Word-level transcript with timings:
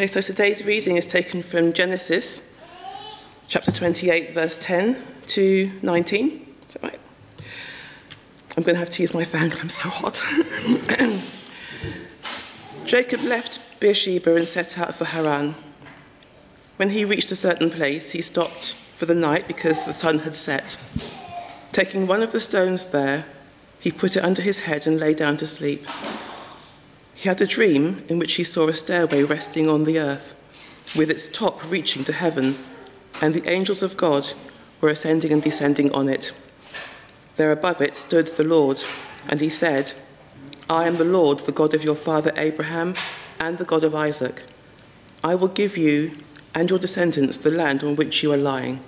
Okay, 0.00 0.06
so 0.06 0.22
today's 0.22 0.64
reading 0.64 0.96
is 0.96 1.06
taken 1.06 1.42
from 1.42 1.74
Genesis 1.74 2.58
chapter 3.48 3.70
28, 3.70 4.32
verse 4.32 4.56
10 4.56 4.96
to 5.26 5.70
19. 5.82 6.54
Is 6.66 6.72
that 6.72 6.82
right? 6.82 6.98
I'm 8.56 8.62
going 8.62 8.76
to 8.76 8.78
have 8.78 8.88
to 8.88 9.02
use 9.02 9.12
my 9.12 9.24
fan 9.24 9.50
because 9.50 9.60
I'm 9.60 9.68
so 9.68 9.90
hot. 9.90 10.14
Jacob 12.88 13.20
left 13.28 13.78
Beersheba 13.82 14.36
and 14.36 14.42
set 14.42 14.78
out 14.78 14.94
for 14.94 15.04
Haran. 15.04 15.52
When 16.78 16.88
he 16.88 17.04
reached 17.04 17.30
a 17.30 17.36
certain 17.36 17.68
place, 17.68 18.12
he 18.12 18.22
stopped 18.22 18.74
for 18.98 19.04
the 19.04 19.14
night 19.14 19.46
because 19.46 19.84
the 19.84 19.92
sun 19.92 20.20
had 20.20 20.34
set. 20.34 20.78
Taking 21.72 22.06
one 22.06 22.22
of 22.22 22.32
the 22.32 22.40
stones 22.40 22.90
there, 22.90 23.26
he 23.80 23.90
put 23.90 24.16
it 24.16 24.24
under 24.24 24.40
his 24.40 24.60
head 24.60 24.86
and 24.86 24.98
lay 24.98 25.12
down 25.12 25.36
to 25.36 25.46
sleep. 25.46 25.82
He 27.20 27.28
had 27.28 27.42
a 27.42 27.46
dream 27.46 28.02
in 28.08 28.18
which 28.18 28.36
he 28.36 28.44
saw 28.44 28.66
a 28.66 28.72
stairway 28.72 29.24
resting 29.24 29.68
on 29.68 29.84
the 29.84 29.98
earth, 29.98 30.96
with 30.98 31.10
its 31.10 31.28
top 31.28 31.70
reaching 31.70 32.02
to 32.04 32.14
heaven, 32.14 32.56
and 33.20 33.34
the 33.34 33.46
angels 33.46 33.82
of 33.82 33.98
God 33.98 34.26
were 34.80 34.88
ascending 34.88 35.30
and 35.30 35.42
descending 35.42 35.92
on 35.92 36.08
it. 36.08 36.32
There 37.36 37.52
above 37.52 37.82
it 37.82 37.94
stood 37.94 38.26
the 38.26 38.44
Lord, 38.44 38.82
and 39.28 39.42
he 39.42 39.50
said, 39.50 39.92
I 40.70 40.86
am 40.86 40.96
the 40.96 41.04
Lord, 41.04 41.40
the 41.40 41.52
God 41.52 41.74
of 41.74 41.84
your 41.84 41.94
father 41.94 42.32
Abraham 42.36 42.94
and 43.38 43.58
the 43.58 43.66
God 43.66 43.84
of 43.84 43.94
Isaac. 43.94 44.42
I 45.22 45.34
will 45.34 45.48
give 45.48 45.76
you 45.76 46.12
and 46.54 46.70
your 46.70 46.78
descendants 46.78 47.36
the 47.36 47.50
land 47.50 47.84
on 47.84 47.96
which 47.96 48.22
you 48.22 48.32
are 48.32 48.38
lying. 48.38 48.80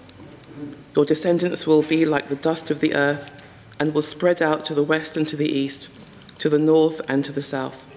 Your 0.96 1.04
descendants 1.04 1.66
will 1.66 1.82
be 1.82 2.06
like 2.06 2.28
the 2.28 2.36
dust 2.36 2.70
of 2.70 2.80
the 2.80 2.94
earth 2.94 3.30
and 3.78 3.92
will 3.92 4.00
spread 4.00 4.40
out 4.40 4.64
to 4.64 4.74
the 4.74 4.82
west 4.82 5.18
and 5.18 5.28
to 5.28 5.36
the 5.36 5.52
east, 5.52 5.94
to 6.38 6.48
the 6.48 6.58
north 6.58 7.02
and 7.10 7.26
to 7.26 7.32
the 7.32 7.42
south. 7.42 7.91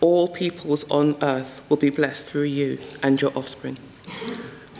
All 0.00 0.28
peoples 0.28 0.88
on 0.90 1.16
earth 1.22 1.64
will 1.68 1.76
be 1.76 1.90
blessed 1.90 2.26
through 2.26 2.44
you 2.44 2.78
and 3.02 3.20
your 3.20 3.32
offspring. 3.36 3.78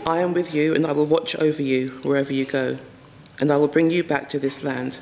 I 0.06 0.18
am 0.18 0.32
with 0.32 0.54
you, 0.54 0.74
and 0.74 0.86
I 0.86 0.92
will 0.92 1.06
watch 1.06 1.34
over 1.36 1.60
you 1.60 1.90
wherever 2.02 2.32
you 2.32 2.44
go, 2.44 2.78
and 3.40 3.50
I 3.50 3.56
will 3.56 3.68
bring 3.68 3.90
you 3.90 4.04
back 4.04 4.28
to 4.30 4.38
this 4.38 4.62
land. 4.62 5.00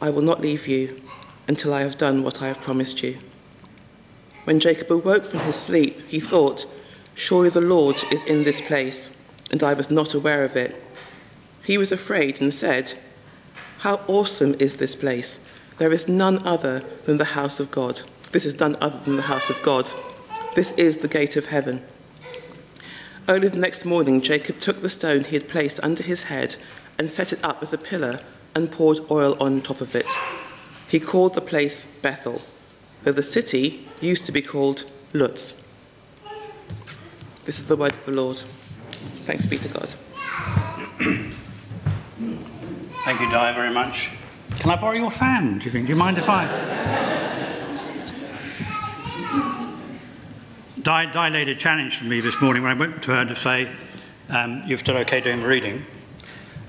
I 0.00 0.10
will 0.10 0.22
not 0.22 0.40
leave 0.40 0.66
you 0.66 1.00
until 1.46 1.74
I 1.74 1.82
have 1.82 1.98
done 1.98 2.22
what 2.22 2.40
I 2.40 2.48
have 2.48 2.60
promised 2.60 3.02
you. 3.02 3.18
When 4.44 4.60
Jacob 4.60 4.90
awoke 4.90 5.24
from 5.24 5.40
his 5.40 5.56
sleep, 5.56 6.08
he 6.08 6.20
thought, 6.20 6.66
Surely 7.14 7.50
the 7.50 7.60
Lord 7.60 8.02
is 8.10 8.22
in 8.24 8.44
this 8.44 8.60
place, 8.60 9.16
and 9.50 9.62
I 9.62 9.74
was 9.74 9.90
not 9.90 10.14
aware 10.14 10.44
of 10.44 10.56
it. 10.56 10.74
He 11.62 11.78
was 11.78 11.92
afraid 11.92 12.40
and 12.40 12.52
said, 12.52 12.94
How 13.78 14.00
awesome 14.06 14.54
is 14.58 14.76
this 14.76 14.96
place! 14.96 15.46
There 15.76 15.92
is 15.92 16.08
none 16.08 16.46
other 16.46 16.80
than 17.04 17.18
the 17.18 17.34
house 17.36 17.60
of 17.60 17.70
God. 17.70 18.02
This 18.34 18.46
is 18.46 18.58
none 18.58 18.76
other 18.80 18.98
than 18.98 19.14
the 19.14 19.22
house 19.22 19.48
of 19.48 19.62
God. 19.62 19.92
This 20.56 20.72
is 20.72 20.98
the 20.98 21.06
gate 21.06 21.36
of 21.36 21.46
heaven. 21.46 21.84
Early 23.28 23.46
the 23.46 23.60
next 23.60 23.84
morning, 23.84 24.20
Jacob 24.20 24.58
took 24.58 24.82
the 24.82 24.88
stone 24.88 25.22
he 25.22 25.36
had 25.36 25.48
placed 25.48 25.78
under 25.84 26.02
his 26.02 26.24
head 26.24 26.56
and 26.98 27.08
set 27.08 27.32
it 27.32 27.38
up 27.44 27.62
as 27.62 27.72
a 27.72 27.78
pillar 27.78 28.18
and 28.52 28.72
poured 28.72 28.98
oil 29.08 29.40
on 29.40 29.60
top 29.60 29.80
of 29.80 29.94
it. 29.94 30.10
He 30.88 30.98
called 30.98 31.34
the 31.34 31.40
place 31.40 31.84
Bethel, 32.02 32.42
though 33.04 33.12
the 33.12 33.22
city 33.22 33.88
used 34.00 34.26
to 34.26 34.32
be 34.32 34.42
called 34.42 34.90
Luz. 35.12 35.64
This 37.44 37.60
is 37.60 37.68
the 37.68 37.76
word 37.76 37.92
of 37.92 38.04
the 38.04 38.10
Lord. 38.10 38.38
Thanks 38.38 39.46
be 39.46 39.58
to 39.58 39.68
God. 39.68 39.88
Thank 43.04 43.20
you, 43.20 43.30
Di, 43.30 43.52
very 43.52 43.72
much. 43.72 44.10
Can 44.58 44.72
I 44.72 44.76
borrow 44.76 44.96
your 44.96 45.12
fan, 45.12 45.58
do 45.58 45.66
you 45.66 45.70
think? 45.70 45.86
Do 45.86 45.92
you 45.92 45.98
mind 46.00 46.18
if 46.18 46.28
I? 46.28 47.13
Di, 50.84 51.06
Di 51.06 51.28
laid 51.30 51.48
a 51.48 51.54
challenge 51.54 51.96
for 51.96 52.04
me 52.04 52.20
this 52.20 52.42
morning 52.42 52.62
when 52.62 52.70
I 52.70 52.78
went 52.78 53.02
to 53.04 53.12
her 53.12 53.24
to 53.24 53.34
say, 53.34 53.70
um, 54.28 54.62
You're 54.66 54.76
still 54.76 54.98
okay 54.98 55.22
doing 55.22 55.40
the 55.40 55.46
reading? 55.46 55.82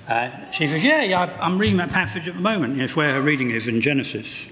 Uh, 0.07 0.29
she 0.51 0.67
says, 0.67 0.81
Yeah, 0.85 1.01
yeah, 1.01 1.37
I'm 1.41 1.57
reading 1.57 1.75
that 1.77 1.89
passage 1.89 2.25
at 2.29 2.35
the 2.35 2.39
moment. 2.39 2.79
It's 2.79 2.95
where 2.95 3.13
her 3.13 3.21
reading 3.21 3.51
is 3.51 3.67
in 3.67 3.81
Genesis. 3.81 4.49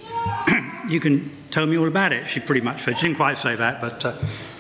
you 0.90 1.00
can 1.00 1.32
tell 1.50 1.66
me 1.66 1.78
all 1.78 1.88
about 1.88 2.12
it, 2.12 2.28
she 2.28 2.42
pretty 2.42 2.60
much 2.60 2.82
said. 2.82 2.98
She 2.98 3.06
didn't 3.06 3.16
quite 3.16 3.38
say 3.38 3.56
that, 3.56 3.80
but 3.80 4.04
uh, 4.04 4.16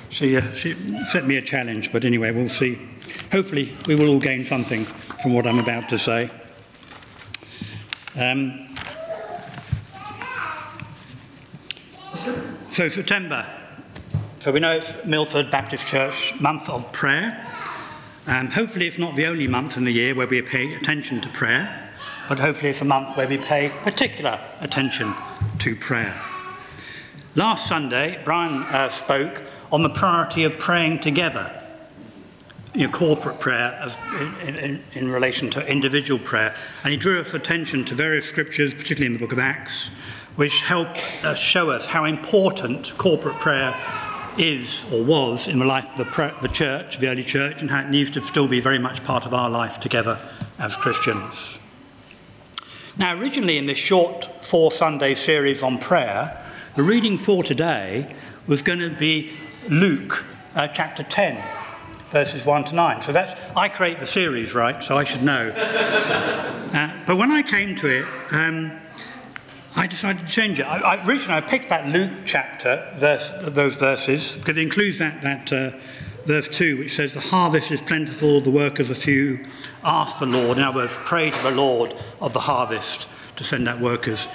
she, 0.08 0.38
uh, 0.38 0.52
she 0.54 0.72
set 1.04 1.26
me 1.26 1.36
a 1.36 1.42
challenge. 1.42 1.92
But 1.92 2.06
anyway, 2.06 2.32
we'll 2.32 2.48
see. 2.48 2.80
Hopefully, 3.30 3.74
we 3.90 3.96
will 3.96 4.08
all 4.08 4.20
gain 4.20 4.46
something 4.46 4.86
from 4.86 5.34
what 5.34 5.46
I'm 5.46 5.60
about 5.60 5.90
to 5.90 5.98
say. 5.98 6.30
Um, 8.16 8.70
so, 12.70 12.88
September. 12.88 13.43
So, 14.44 14.52
we 14.52 14.60
know 14.60 14.76
it's 14.76 15.06
Milford 15.06 15.50
Baptist 15.50 15.88
Church 15.88 16.38
month 16.38 16.70
of 16.70 16.92
prayer. 16.92 17.50
Um, 18.28 18.48
hopefully, 18.48 18.88
it's 18.88 18.98
not 18.98 19.16
the 19.16 19.26
only 19.26 19.48
month 19.48 19.78
in 19.78 19.86
the 19.86 19.92
year 19.94 20.14
where 20.14 20.28
we 20.28 20.42
pay 20.42 20.74
attention 20.74 21.22
to 21.22 21.30
prayer, 21.30 21.90
but 22.28 22.40
hopefully, 22.40 22.72
it's 22.72 22.82
a 22.82 22.84
month 22.84 23.16
where 23.16 23.26
we 23.26 23.38
pay 23.38 23.72
particular 23.84 24.42
attention 24.60 25.14
to 25.60 25.78
prayer. 25.78 26.22
Last 27.36 27.70
Sunday, 27.70 28.20
Brian 28.26 28.64
uh, 28.64 28.90
spoke 28.90 29.44
on 29.72 29.82
the 29.82 29.90
priority 29.90 30.44
of 30.44 30.60
praying 30.60 31.00
together 31.00 31.64
you 32.76 32.88
know, 32.88 32.92
corporate 32.92 33.40
prayer 33.40 33.80
as 33.82 33.98
in, 34.42 34.58
in, 34.58 34.84
in, 34.92 35.10
relation 35.10 35.52
to 35.52 35.66
individual 35.66 36.20
prayer. 36.20 36.54
And 36.84 36.92
he 36.92 36.98
drew 36.98 37.22
us 37.22 37.34
attention 37.34 37.86
to 37.86 37.96
various 37.96 38.26
scriptures, 38.26 38.74
particularly 38.74 39.06
in 39.06 39.14
the 39.14 39.20
book 39.20 39.32
of 39.32 39.40
Acts, 39.40 39.88
which 40.36 40.64
help 40.64 40.90
uh, 41.24 41.34
show 41.34 41.70
us 41.70 41.86
how 41.86 42.04
important 42.04 42.94
corporate 42.98 43.40
prayer 43.40 43.74
is 44.38 44.92
or 44.92 45.04
was 45.04 45.48
in 45.48 45.60
the 45.60 45.66
life 45.66 45.88
of 45.98 46.06
the, 46.06 46.36
the 46.42 46.48
church, 46.48 46.98
the 46.98 47.08
early 47.08 47.24
church, 47.24 47.62
and 47.62 47.70
how 47.70 47.82
it 47.82 47.90
needs 47.90 48.10
to 48.12 48.24
still 48.24 48.48
be 48.48 48.60
very 48.60 48.80
much 48.80 49.04
part 49.04 49.26
of 49.26 49.34
our 49.34 49.50
life 49.50 49.80
together 49.80 50.20
as 50.60 50.76
Christians. 50.76 51.60
Now, 52.98 53.18
originally 53.18 53.58
in 53.58 53.66
this 53.66 53.78
short 53.78 54.26
four 54.44 54.72
Sunday 54.72 55.16
series 55.16 55.64
on 55.64 55.78
prayer, 55.80 56.40
the 56.76 56.84
reading 56.84 57.18
for 57.18 57.44
today 57.44 58.16
was 58.48 58.62
going 58.62 58.80
to 58.80 58.90
be 58.90 59.32
Luke 59.70 60.24
uh, 60.56 60.68
chapter 60.68 61.04
10 61.04 61.44
verses 62.14 62.46
1 62.46 62.66
to 62.66 62.76
9. 62.76 63.02
So 63.02 63.12
that's, 63.12 63.34
I 63.58 63.70
create 63.70 63.98
the 63.98 64.06
series, 64.06 64.54
right? 64.54 64.82
So 64.84 64.98
I 64.98 65.04
should 65.04 65.24
know. 65.24 65.50
uh, 65.56 66.92
but 67.08 67.18
when 67.18 67.32
I 67.32 67.42
came 67.42 67.76
to 67.78 67.88
it, 67.88 68.06
um, 68.32 68.72
I 69.76 69.88
decided 69.88 70.26
to 70.26 70.32
change 70.32 70.60
it. 70.60 70.64
I, 70.64 70.78
I, 70.78 71.06
originally, 71.06 71.34
I 71.34 71.42
picked 71.42 71.70
that 71.70 71.88
Luke 71.88 72.12
chapter, 72.26 72.92
verse, 72.96 73.32
those 73.42 73.76
verses, 73.76 74.38
because 74.38 74.58
it 74.58 74.62
includes 74.62 75.00
that, 75.00 75.22
that 75.22 75.52
uh, 75.52 75.72
verse 76.26 76.48
2, 76.48 76.78
which 76.78 76.96
says, 76.96 77.14
The 77.14 77.20
harvest 77.20 77.72
is 77.72 77.82
plentiful, 77.82 78.40
the 78.40 78.52
workers 78.52 78.92
are 78.92 78.96
few. 78.96 79.46
Ask 79.84 80.20
the 80.20 80.28
Lord, 80.28 80.58
in 80.58 80.64
other 80.64 80.78
words, 80.78 80.96
pray 81.06 81.32
to 81.32 81.44
the 81.44 81.52
Lord 81.52 81.96
of 82.22 82.34
the 82.34 82.42
harvest 82.42 83.08
to 83.36 83.44
send 83.44 83.68
out 83.68 83.80
workers 83.80 84.28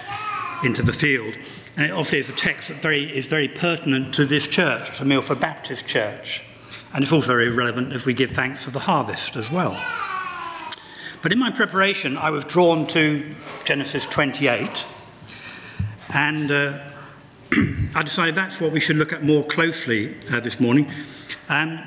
into 0.65 0.83
the 0.83 0.93
field. 0.93 1.35
And 1.77 1.87
it 1.87 1.93
obviously 1.93 2.19
is 2.19 2.29
a 2.29 2.33
text 2.33 2.69
that 2.69 2.79
very, 2.79 3.17
is 3.17 3.27
very 3.27 3.47
pertinent 3.47 4.13
to 4.15 4.27
this 4.27 4.47
church, 4.49 4.99
the 4.99 5.05
Milford 5.05 5.39
Baptist 5.39 5.87
Church. 5.87 6.43
And 6.93 7.03
it's 7.03 7.13
also 7.13 7.29
very 7.29 7.51
relevant 7.51 7.93
as 7.93 8.07
we 8.07 8.15
give 8.15 8.31
thanks 8.31 8.65
for 8.65 8.71
the 8.71 8.81
harvest 8.81 9.37
as 9.37 9.53
well. 9.53 9.81
But 11.23 11.33
in 11.33 11.39
my 11.39 11.51
preparation, 11.51 12.17
I 12.17 12.31
was 12.31 12.45
drawn 12.45 12.87
to 12.89 13.35
Genesis 13.65 14.07
28, 14.07 14.87
and 16.13 16.51
uh, 16.51 16.79
I 17.95 18.03
decided 18.03 18.35
that's 18.35 18.61
what 18.61 18.73
we 18.73 18.81
should 18.81 18.97
look 18.97 19.13
at 19.13 19.23
more 19.23 19.45
closely 19.45 20.15
uh, 20.31 20.41
this 20.41 20.61
morning, 20.61 20.91
um, 21.49 21.81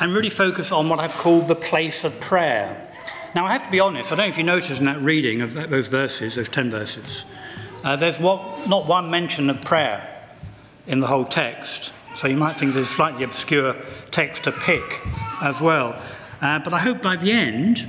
and 0.00 0.12
really 0.12 0.30
focus 0.30 0.72
on 0.72 0.88
what 0.88 0.98
I've 0.98 1.14
called 1.14 1.48
the 1.48 1.54
place 1.54 2.04
of 2.04 2.18
prayer. 2.20 2.82
Now, 3.34 3.46
I 3.46 3.52
have 3.52 3.64
to 3.64 3.70
be 3.70 3.80
honest, 3.80 4.12
I 4.12 4.16
don't 4.16 4.26
know 4.26 4.30
if 4.30 4.38
you 4.38 4.44
noticed 4.44 4.80
in 4.80 4.86
that 4.86 5.00
reading 5.00 5.40
of 5.40 5.54
those 5.54 5.88
verses, 5.88 6.36
those 6.36 6.48
10 6.48 6.70
verses, 6.70 7.26
uh, 7.84 7.96
there's 7.96 8.18
what, 8.18 8.68
not 8.68 8.86
one 8.86 9.10
mention 9.10 9.50
of 9.50 9.62
prayer 9.62 10.24
in 10.86 11.00
the 11.00 11.06
whole 11.06 11.24
text. 11.24 11.92
So 12.14 12.28
you 12.28 12.36
might 12.36 12.54
think 12.54 12.74
there's 12.74 12.86
a 12.86 12.90
slightly 12.90 13.24
obscure 13.24 13.76
text 14.10 14.44
to 14.44 14.52
pick 14.52 15.00
as 15.42 15.60
well. 15.60 16.00
Uh, 16.40 16.58
but 16.60 16.72
I 16.72 16.78
hope 16.78 17.02
by 17.02 17.16
the 17.16 17.30
end 17.30 17.86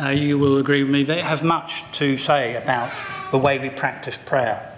uh, 0.00 0.08
you 0.08 0.38
will 0.38 0.58
agree 0.58 0.82
with 0.82 0.92
me 0.92 1.04
that 1.04 1.18
it 1.18 1.24
has 1.24 1.42
much 1.42 1.90
to 1.98 2.16
say 2.16 2.56
about 2.56 2.90
the 3.30 3.38
way 3.38 3.58
we 3.58 3.70
practice 3.70 4.16
prayer 4.16 4.75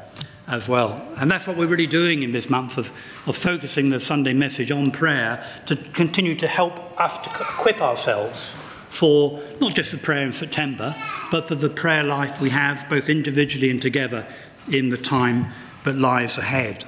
as 0.48 0.68
well. 0.68 1.06
And 1.18 1.30
that's 1.30 1.46
what 1.46 1.56
we're 1.56 1.66
really 1.66 1.86
doing 1.86 2.22
in 2.22 2.30
this 2.30 2.48
month 2.48 2.78
of, 2.78 2.90
of 3.26 3.36
focusing 3.36 3.90
the 3.90 4.00
Sunday 4.00 4.32
message 4.32 4.70
on 4.70 4.90
prayer 4.90 5.44
to 5.66 5.76
continue 5.76 6.34
to 6.36 6.48
help 6.48 6.98
us 7.00 7.18
to 7.18 7.30
equip 7.30 7.80
ourselves 7.80 8.54
for 8.88 9.40
not 9.60 9.74
just 9.74 9.92
the 9.92 9.98
prayer 9.98 10.24
in 10.24 10.32
September, 10.32 10.96
but 11.30 11.46
for 11.46 11.54
the 11.54 11.68
prayer 11.68 12.02
life 12.02 12.40
we 12.40 12.48
have 12.48 12.88
both 12.88 13.08
individually 13.08 13.70
and 13.70 13.82
together 13.82 14.26
in 14.70 14.88
the 14.88 14.96
time 14.96 15.52
that 15.84 15.96
lies 15.96 16.38
ahead. 16.38 16.84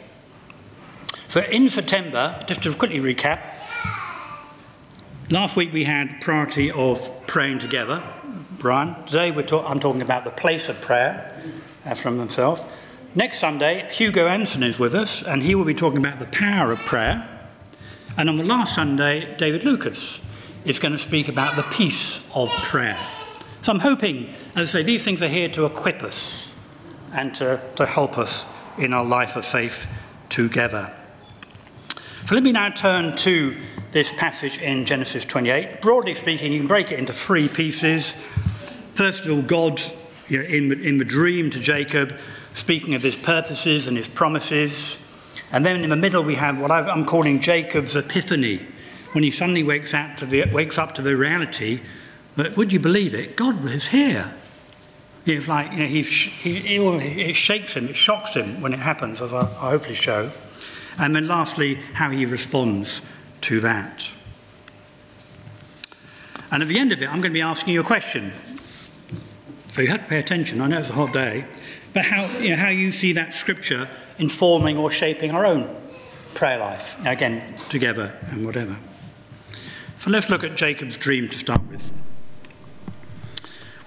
So 1.28 1.42
in 1.42 1.68
September, 1.68 2.42
just 2.46 2.62
to 2.62 2.74
quickly 2.74 2.98
recap, 2.98 3.40
last 5.30 5.56
week 5.56 5.72
we 5.72 5.84
had 5.84 6.20
priority 6.22 6.72
of 6.72 7.26
praying 7.26 7.58
together. 7.58 8.02
Brian, 8.58 8.96
today 9.04 9.30
we're 9.30 9.42
talk- 9.42 9.68
I'm 9.68 9.80
talking 9.80 10.02
about 10.02 10.24
the 10.24 10.30
place 10.30 10.68
of 10.68 10.80
prayer 10.80 11.30
uh, 11.84 11.94
from 11.94 12.18
himself. 12.18 12.66
Next 13.12 13.40
Sunday, 13.40 13.88
Hugo 13.90 14.28
Anson 14.28 14.62
is 14.62 14.78
with 14.78 14.94
us, 14.94 15.24
and 15.24 15.42
he 15.42 15.56
will 15.56 15.64
be 15.64 15.74
talking 15.74 15.98
about 15.98 16.20
the 16.20 16.26
power 16.26 16.70
of 16.70 16.78
prayer. 16.86 17.28
And 18.16 18.28
on 18.28 18.36
the 18.36 18.44
last 18.44 18.72
Sunday, 18.72 19.34
David 19.36 19.64
Lucas 19.64 20.20
is 20.64 20.78
going 20.78 20.92
to 20.92 20.98
speak 20.98 21.26
about 21.26 21.56
the 21.56 21.64
peace 21.64 22.24
of 22.36 22.48
prayer. 22.62 22.98
So 23.62 23.72
I'm 23.72 23.80
hoping, 23.80 24.32
as 24.54 24.68
I 24.76 24.78
say, 24.78 24.82
these 24.84 25.02
things 25.02 25.24
are 25.24 25.28
here 25.28 25.48
to 25.48 25.66
equip 25.66 26.04
us 26.04 26.54
and 27.12 27.34
to, 27.34 27.60
to 27.74 27.84
help 27.84 28.16
us 28.16 28.46
in 28.78 28.94
our 28.94 29.04
life 29.04 29.34
of 29.34 29.44
faith 29.44 29.86
together. 30.28 30.92
So 32.28 32.36
let 32.36 32.44
me 32.44 32.52
now 32.52 32.68
turn 32.70 33.16
to 33.16 33.56
this 33.90 34.12
passage 34.12 34.58
in 34.58 34.86
Genesis 34.86 35.24
28. 35.24 35.82
Broadly 35.82 36.14
speaking, 36.14 36.52
you 36.52 36.60
can 36.60 36.68
break 36.68 36.92
it 36.92 37.00
into 37.00 37.12
three 37.12 37.48
pieces. 37.48 38.14
First 38.94 39.26
of 39.26 39.32
all, 39.32 39.42
God 39.42 39.82
you 40.28 40.38
know, 40.38 40.44
in, 40.44 40.68
the, 40.68 40.80
in 40.80 40.98
the 40.98 41.04
dream 41.04 41.50
to 41.50 41.58
Jacob, 41.58 42.16
speaking 42.54 42.94
of 42.94 43.02
his 43.02 43.16
purposes 43.16 43.86
and 43.86 43.96
his 43.96 44.08
promises. 44.08 44.98
And 45.52 45.64
then 45.64 45.82
in 45.82 45.90
the 45.90 45.96
middle, 45.96 46.22
we 46.22 46.36
have 46.36 46.58
what 46.60 46.70
I'm 46.70 47.04
calling 47.04 47.40
Jacob's 47.40 47.96
epiphany, 47.96 48.60
when 49.12 49.24
he 49.24 49.30
suddenly 49.30 49.62
wakes 49.62 49.92
up 49.92 50.16
to 50.18 50.26
the, 50.26 50.44
wakes 50.52 50.78
up 50.78 50.94
to 50.94 51.02
the 51.02 51.16
reality 51.16 51.80
that, 52.36 52.56
would 52.56 52.72
you 52.72 52.78
believe 52.78 53.14
it, 53.14 53.36
God 53.36 53.64
is 53.66 53.88
here. 53.88 54.32
It's 55.26 55.48
like, 55.48 55.72
you 55.72 55.78
know, 55.78 55.86
he, 55.86 56.02
he, 56.02 56.76
it 56.76 57.36
shakes 57.36 57.74
him, 57.74 57.88
it 57.88 57.96
shocks 57.96 58.34
him 58.34 58.60
when 58.60 58.72
it 58.72 58.78
happens, 58.78 59.20
as 59.20 59.32
I, 59.32 59.40
I 59.40 59.70
hopefully 59.70 59.94
show. 59.94 60.30
And 60.98 61.14
then 61.14 61.26
lastly, 61.26 61.74
how 61.94 62.10
he 62.10 62.24
responds 62.24 63.02
to 63.42 63.60
that. 63.60 64.10
And 66.50 66.62
at 66.62 66.68
the 66.68 66.78
end 66.78 66.92
of 66.92 67.00
it, 67.00 67.06
I'm 67.06 67.20
going 67.20 67.30
to 67.30 67.30
be 67.30 67.42
asking 67.42 67.74
you 67.74 67.80
a 67.80 67.84
question. 67.84 68.32
So 69.70 69.82
you 69.82 69.88
have 69.88 70.02
to 70.02 70.08
pay 70.08 70.18
attention. 70.18 70.60
I 70.60 70.66
know 70.66 70.78
it's 70.78 70.90
a 70.90 70.94
hot 70.94 71.12
day. 71.12 71.44
But 71.92 72.04
how 72.04 72.26
you, 72.38 72.50
know, 72.50 72.56
how 72.56 72.68
you 72.68 72.92
see 72.92 73.12
that 73.14 73.34
scripture 73.34 73.88
informing 74.18 74.76
or 74.76 74.90
shaping 74.90 75.32
our 75.32 75.44
own 75.44 75.68
prayer 76.34 76.58
life, 76.58 77.04
again, 77.04 77.54
together 77.68 78.12
and 78.30 78.46
whatever. 78.46 78.76
So 80.00 80.10
let's 80.10 80.30
look 80.30 80.44
at 80.44 80.56
Jacob's 80.56 80.96
dream 80.96 81.28
to 81.28 81.38
start 81.38 81.62
with. 81.68 81.92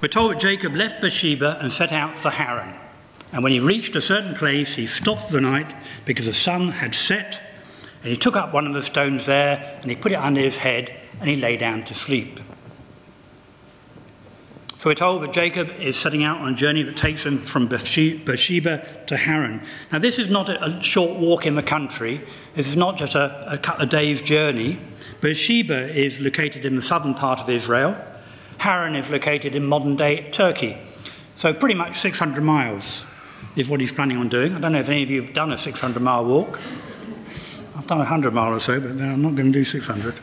We're 0.01 0.09
told 0.09 0.31
that 0.31 0.39
Jacob 0.39 0.75
left 0.75 1.01
Beersheba 1.01 1.59
and 1.61 1.71
set 1.71 1.91
out 1.91 2.17
for 2.17 2.29
Haran. 2.29 2.75
And 3.31 3.41
when 3.41 3.53
he 3.53 3.59
reached 3.59 3.95
a 3.95 4.01
certain 4.01 4.35
place, 4.35 4.75
he 4.75 4.85
stopped 4.85 5.27
for 5.27 5.31
the 5.31 5.41
night 5.41 5.73
because 6.05 6.25
the 6.25 6.33
sun 6.33 6.69
had 6.69 6.93
set. 6.93 7.41
And 8.03 8.11
he 8.11 8.17
took 8.17 8.35
up 8.35 8.53
one 8.53 8.67
of 8.67 8.73
the 8.73 8.83
stones 8.83 9.25
there 9.25 9.79
and 9.81 9.89
he 9.89 9.95
put 9.95 10.11
it 10.11 10.15
under 10.15 10.41
his 10.41 10.57
head 10.57 10.93
and 11.19 11.29
he 11.29 11.35
lay 11.35 11.57
down 11.57 11.83
to 11.83 11.93
sleep. 11.93 12.39
So 14.83 14.89
we're 14.89 14.95
told 14.95 15.23
that 15.23 15.31
Jacob 15.31 15.69
is 15.79 15.95
setting 15.95 16.25
out 16.25 16.41
on 16.41 16.51
a 16.51 16.55
journey 16.57 16.83
that 16.83 16.97
takes 16.97 17.25
him 17.25 17.37
from 17.37 17.67
Beersheba 17.67 18.85
to 19.05 19.15
Haran. 19.15 19.61
Now, 19.93 19.99
this 19.99 20.19
is 20.19 20.27
not 20.27 20.49
a 20.49 20.77
short 20.83 21.17
walk 21.17 21.45
in 21.45 21.55
the 21.55 21.63
country. 21.63 22.19
This 22.53 22.67
is 22.67 22.75
not 22.75 22.97
just 22.97 23.15
a, 23.15 23.61
a 23.79 23.85
days' 23.85 24.21
journey. 24.21 24.77
Beersheba 25.21 25.97
is 25.97 26.19
located 26.19 26.65
in 26.65 26.75
the 26.75 26.81
southern 26.81 27.13
part 27.13 27.39
of 27.39 27.49
Israel. 27.49 27.95
Haran 28.57 28.93
is 28.95 29.09
located 29.09 29.55
in 29.55 29.65
modern 29.65 29.95
day 29.95 30.29
Turkey. 30.31 30.77
So, 31.37 31.53
pretty 31.53 31.75
much 31.75 31.97
600 31.99 32.43
miles 32.43 33.07
is 33.55 33.69
what 33.69 33.79
he's 33.79 33.93
planning 33.93 34.17
on 34.17 34.27
doing. 34.27 34.53
I 34.53 34.59
don't 34.59 34.73
know 34.73 34.81
if 34.81 34.89
any 34.89 35.03
of 35.03 35.09
you 35.09 35.21
have 35.21 35.33
done 35.33 35.53
a 35.53 35.57
600 35.57 36.03
mile 36.03 36.25
walk. 36.25 36.59
I've 37.77 37.87
done 37.87 37.99
100 37.99 38.33
miles 38.33 38.57
or 38.57 38.59
so, 38.59 38.81
but 38.81 39.01
I'm 39.01 39.21
not 39.21 39.35
going 39.35 39.49
to 39.49 39.59
do 39.59 39.63
600. 39.63 40.13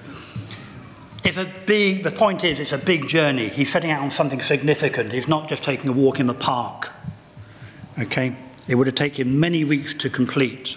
it's 1.24 1.36
a 1.36 1.50
big, 1.66 2.02
the 2.02 2.10
point 2.10 2.44
is, 2.44 2.60
it's 2.60 2.72
a 2.72 2.78
big 2.78 3.08
journey. 3.08 3.48
He's 3.48 3.70
setting 3.70 3.90
out 3.90 4.02
on 4.02 4.10
something 4.10 4.40
significant. 4.40 5.12
He's 5.12 5.28
not 5.28 5.48
just 5.48 5.62
taking 5.62 5.90
a 5.90 5.92
walk 5.92 6.18
in 6.18 6.26
the 6.26 6.34
park. 6.34 6.90
Okay? 7.98 8.34
It 8.66 8.76
would 8.76 8.86
have 8.86 8.96
taken 8.96 9.38
many 9.38 9.64
weeks 9.64 9.92
to 9.94 10.08
complete. 10.08 10.76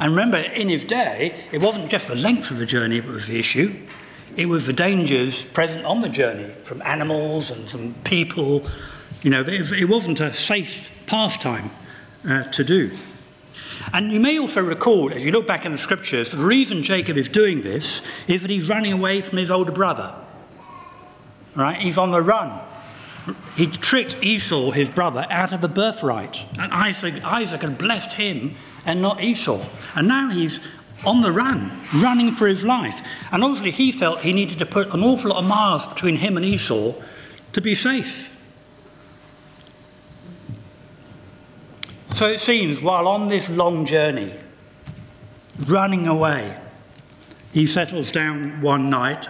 And 0.00 0.12
remember, 0.12 0.38
in 0.38 0.68
his 0.68 0.84
day, 0.84 1.34
it 1.52 1.62
wasn't 1.62 1.90
just 1.90 2.08
the 2.08 2.14
length 2.14 2.50
of 2.50 2.58
the 2.58 2.66
journey 2.66 3.00
that 3.00 3.10
was 3.10 3.26
the 3.26 3.38
issue, 3.38 3.74
it 4.36 4.46
was 4.46 4.66
the 4.66 4.72
dangers 4.72 5.44
present 5.44 5.84
on 5.84 6.00
the 6.00 6.08
journey 6.08 6.50
from 6.62 6.82
animals 6.82 7.50
and 7.50 7.68
from 7.68 7.94
people. 8.02 8.66
You 9.22 9.30
know, 9.30 9.44
it 9.46 9.88
wasn't 9.88 10.20
a 10.20 10.32
safe 10.32 10.90
pastime 11.06 11.70
uh, 12.28 12.44
to 12.50 12.64
do. 12.64 12.90
And 13.94 14.10
you 14.10 14.18
may 14.18 14.40
also 14.40 14.60
recall, 14.60 15.14
as 15.14 15.24
you 15.24 15.30
look 15.30 15.46
back 15.46 15.64
in 15.64 15.70
the 15.70 15.78
scriptures, 15.78 16.30
the 16.30 16.36
reason 16.38 16.82
Jacob 16.82 17.16
is 17.16 17.28
doing 17.28 17.62
this 17.62 18.02
is 18.26 18.42
that 18.42 18.50
he's 18.50 18.68
running 18.68 18.92
away 18.92 19.20
from 19.20 19.38
his 19.38 19.52
older 19.52 19.70
brother. 19.70 20.12
Right? 21.54 21.80
He's 21.80 21.96
on 21.96 22.10
the 22.10 22.20
run. 22.20 22.60
He 23.54 23.68
tricked 23.68 24.20
Esau, 24.20 24.72
his 24.72 24.88
brother, 24.88 25.24
out 25.30 25.52
of 25.52 25.60
the 25.60 25.68
birthright. 25.68 26.44
And 26.58 26.72
Isaac, 26.72 27.24
Isaac 27.24 27.62
had 27.62 27.78
blessed 27.78 28.14
him 28.14 28.56
and 28.84 29.00
not 29.00 29.22
Esau. 29.22 29.64
And 29.94 30.08
now 30.08 30.28
he's 30.28 30.58
on 31.06 31.20
the 31.20 31.30
run, 31.30 31.70
running 31.94 32.32
for 32.32 32.48
his 32.48 32.64
life. 32.64 33.00
And 33.30 33.44
obviously, 33.44 33.70
he 33.70 33.92
felt 33.92 34.22
he 34.22 34.32
needed 34.32 34.58
to 34.58 34.66
put 34.66 34.92
an 34.92 35.04
awful 35.04 35.30
lot 35.30 35.38
of 35.38 35.48
miles 35.48 35.86
between 35.86 36.16
him 36.16 36.36
and 36.36 36.44
Esau 36.44 36.94
to 37.52 37.60
be 37.60 37.76
safe. 37.76 38.33
So 42.14 42.28
it 42.28 42.38
seems, 42.38 42.80
while 42.80 43.08
on 43.08 43.26
this 43.26 43.50
long 43.50 43.86
journey, 43.86 44.32
running 45.66 46.06
away, 46.06 46.56
he 47.52 47.66
settles 47.66 48.12
down 48.12 48.60
one 48.60 48.88
night 48.88 49.26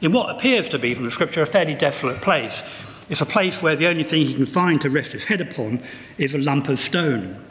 in 0.00 0.12
what 0.12 0.30
appears 0.30 0.68
to 0.68 0.78
be, 0.78 0.94
from 0.94 1.04
the 1.04 1.10
scripture, 1.10 1.42
a 1.42 1.46
fairly 1.46 1.74
desolate 1.74 2.22
place. 2.22 2.62
It's 3.08 3.20
a 3.20 3.26
place 3.26 3.60
where 3.60 3.74
the 3.74 3.88
only 3.88 4.04
thing 4.04 4.26
he 4.26 4.34
can 4.34 4.46
find 4.46 4.80
to 4.82 4.90
rest 4.90 5.10
his 5.10 5.24
head 5.24 5.40
upon 5.40 5.82
is 6.18 6.32
a 6.32 6.38
lump 6.38 6.68
of 6.68 6.78
stone. 6.78 7.44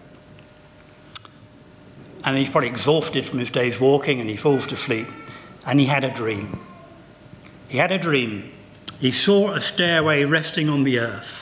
And 2.24 2.38
he's 2.38 2.50
probably 2.50 2.70
exhausted 2.70 3.26
from 3.26 3.40
his 3.40 3.50
day's 3.50 3.82
walking 3.82 4.22
and 4.22 4.30
he 4.30 4.38
falls 4.38 4.66
to 4.68 4.78
sleep. 4.78 5.08
And 5.66 5.82
he 5.82 5.88
had 5.88 6.06
a 6.06 6.12
dream. 6.12 6.58
He 7.68 7.80
had 7.80 7.92
a 7.92 8.00
dream. 8.00 8.50
He 9.02 9.12
saw 9.12 9.52
a 9.52 9.60
stairway 9.60 10.24
resting 10.24 10.70
on 10.70 10.84
the 10.84 11.00
earth 11.00 11.39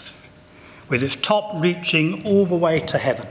with 0.90 1.04
its 1.04 1.16
top 1.16 1.52
reaching 1.56 2.26
all 2.26 2.46
the 2.46 2.56
way 2.56 2.80
to 2.80 2.98
heaven. 2.98 3.28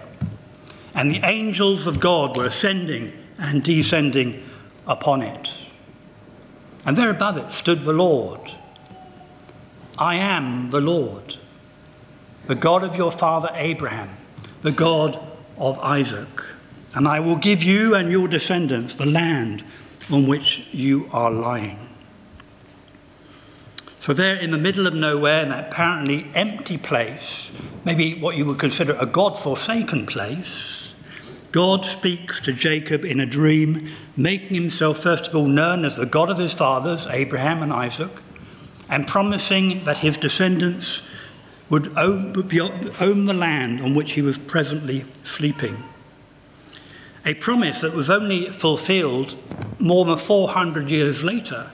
And 0.95 1.11
the 1.11 1.25
angels 1.25 1.87
of 1.87 2.01
God 2.01 2.37
were 2.37 2.47
ascending 2.47 3.13
and 3.39 3.63
descending 3.63 4.43
upon 4.87 5.23
it. 5.23 5.55
And 6.85 6.97
there 6.97 7.11
above 7.11 7.37
it 7.37 7.51
stood 7.51 7.83
the 7.83 7.93
Lord. 7.93 8.53
I 9.99 10.17
am 10.17 10.71
the 10.71 10.81
Lord, 10.81 11.37
the 12.47 12.55
God 12.55 12.85
of 12.85 12.97
your 12.97 13.11
father 13.11 13.51
Abraham, 13.55 14.11
the 14.63 14.73
God 14.73 15.19
of 15.59 15.79
Isaac. 15.81 16.29
And 16.95 17.09
I 17.09 17.21
will 17.21 17.37
give 17.37 17.63
you 17.63 17.95
and 17.95 18.11
your 18.11 18.29
descendants 18.29 18.95
the 18.95 19.07
land 19.07 19.65
on 20.11 20.27
which 20.27 20.69
you 20.73 21.09
are 21.13 21.31
lying. 21.31 21.86
So, 24.07 24.13
there 24.13 24.37
in 24.37 24.53
the 24.53 24.57
middle 24.57 24.87
of 24.87 24.95
nowhere, 24.95 25.43
in 25.43 25.49
that 25.49 25.73
apparently 25.73 26.31
empty 26.33 26.79
place, 26.79 27.51
maybe 27.85 28.15
what 28.15 28.37
you 28.37 28.45
would 28.45 28.61
consider 28.61 28.97
a 29.01 29.05
God 29.05 29.37
forsaken 29.37 30.07
place, 30.07 30.95
God 31.51 31.85
speaks 31.85 32.39
to 32.43 32.53
Jacob 32.53 33.05
in 33.05 33.19
a 33.19 33.27
dream, 33.27 33.91
making 34.17 34.55
himself, 34.55 35.01
first 35.01 35.27
of 35.27 35.35
all, 35.35 35.49
known 35.49 35.85
as 35.85 35.97
the 35.97 36.07
God 36.07 36.31
of 36.31 36.39
his 36.39 36.53
fathers, 36.53 37.09
Abraham 37.09 37.65
and 37.65 37.73
Isaac, 37.73 38.13
and 38.89 39.09
promising 39.09 39.83
that 39.83 39.99
his 39.99 40.17
descendants 40.17 41.03
would 41.69 41.89
own, 41.99 42.33
the 42.33 43.35
land 43.37 43.81
on 43.81 43.97
which 43.97 44.13
he 44.13 44.23
was 44.23 44.39
presently 44.39 45.05
sleeping. 45.25 45.83
A 47.25 47.35
promise 47.35 47.81
that 47.81 47.93
was 47.93 48.09
only 48.09 48.53
fulfilled 48.53 49.35
more 49.81 50.05
than 50.05 50.17
400 50.17 50.93
years 50.93 51.25
later 51.25 51.73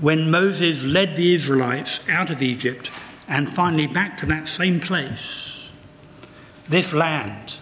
when 0.00 0.30
Moses 0.30 0.84
led 0.84 1.16
the 1.16 1.34
Israelites 1.34 2.06
out 2.08 2.30
of 2.30 2.42
Egypt 2.42 2.90
and 3.28 3.48
finally 3.48 3.86
back 3.86 4.18
to 4.18 4.26
that 4.26 4.46
same 4.46 4.80
place, 4.80 5.70
this 6.68 6.92
land, 6.92 7.58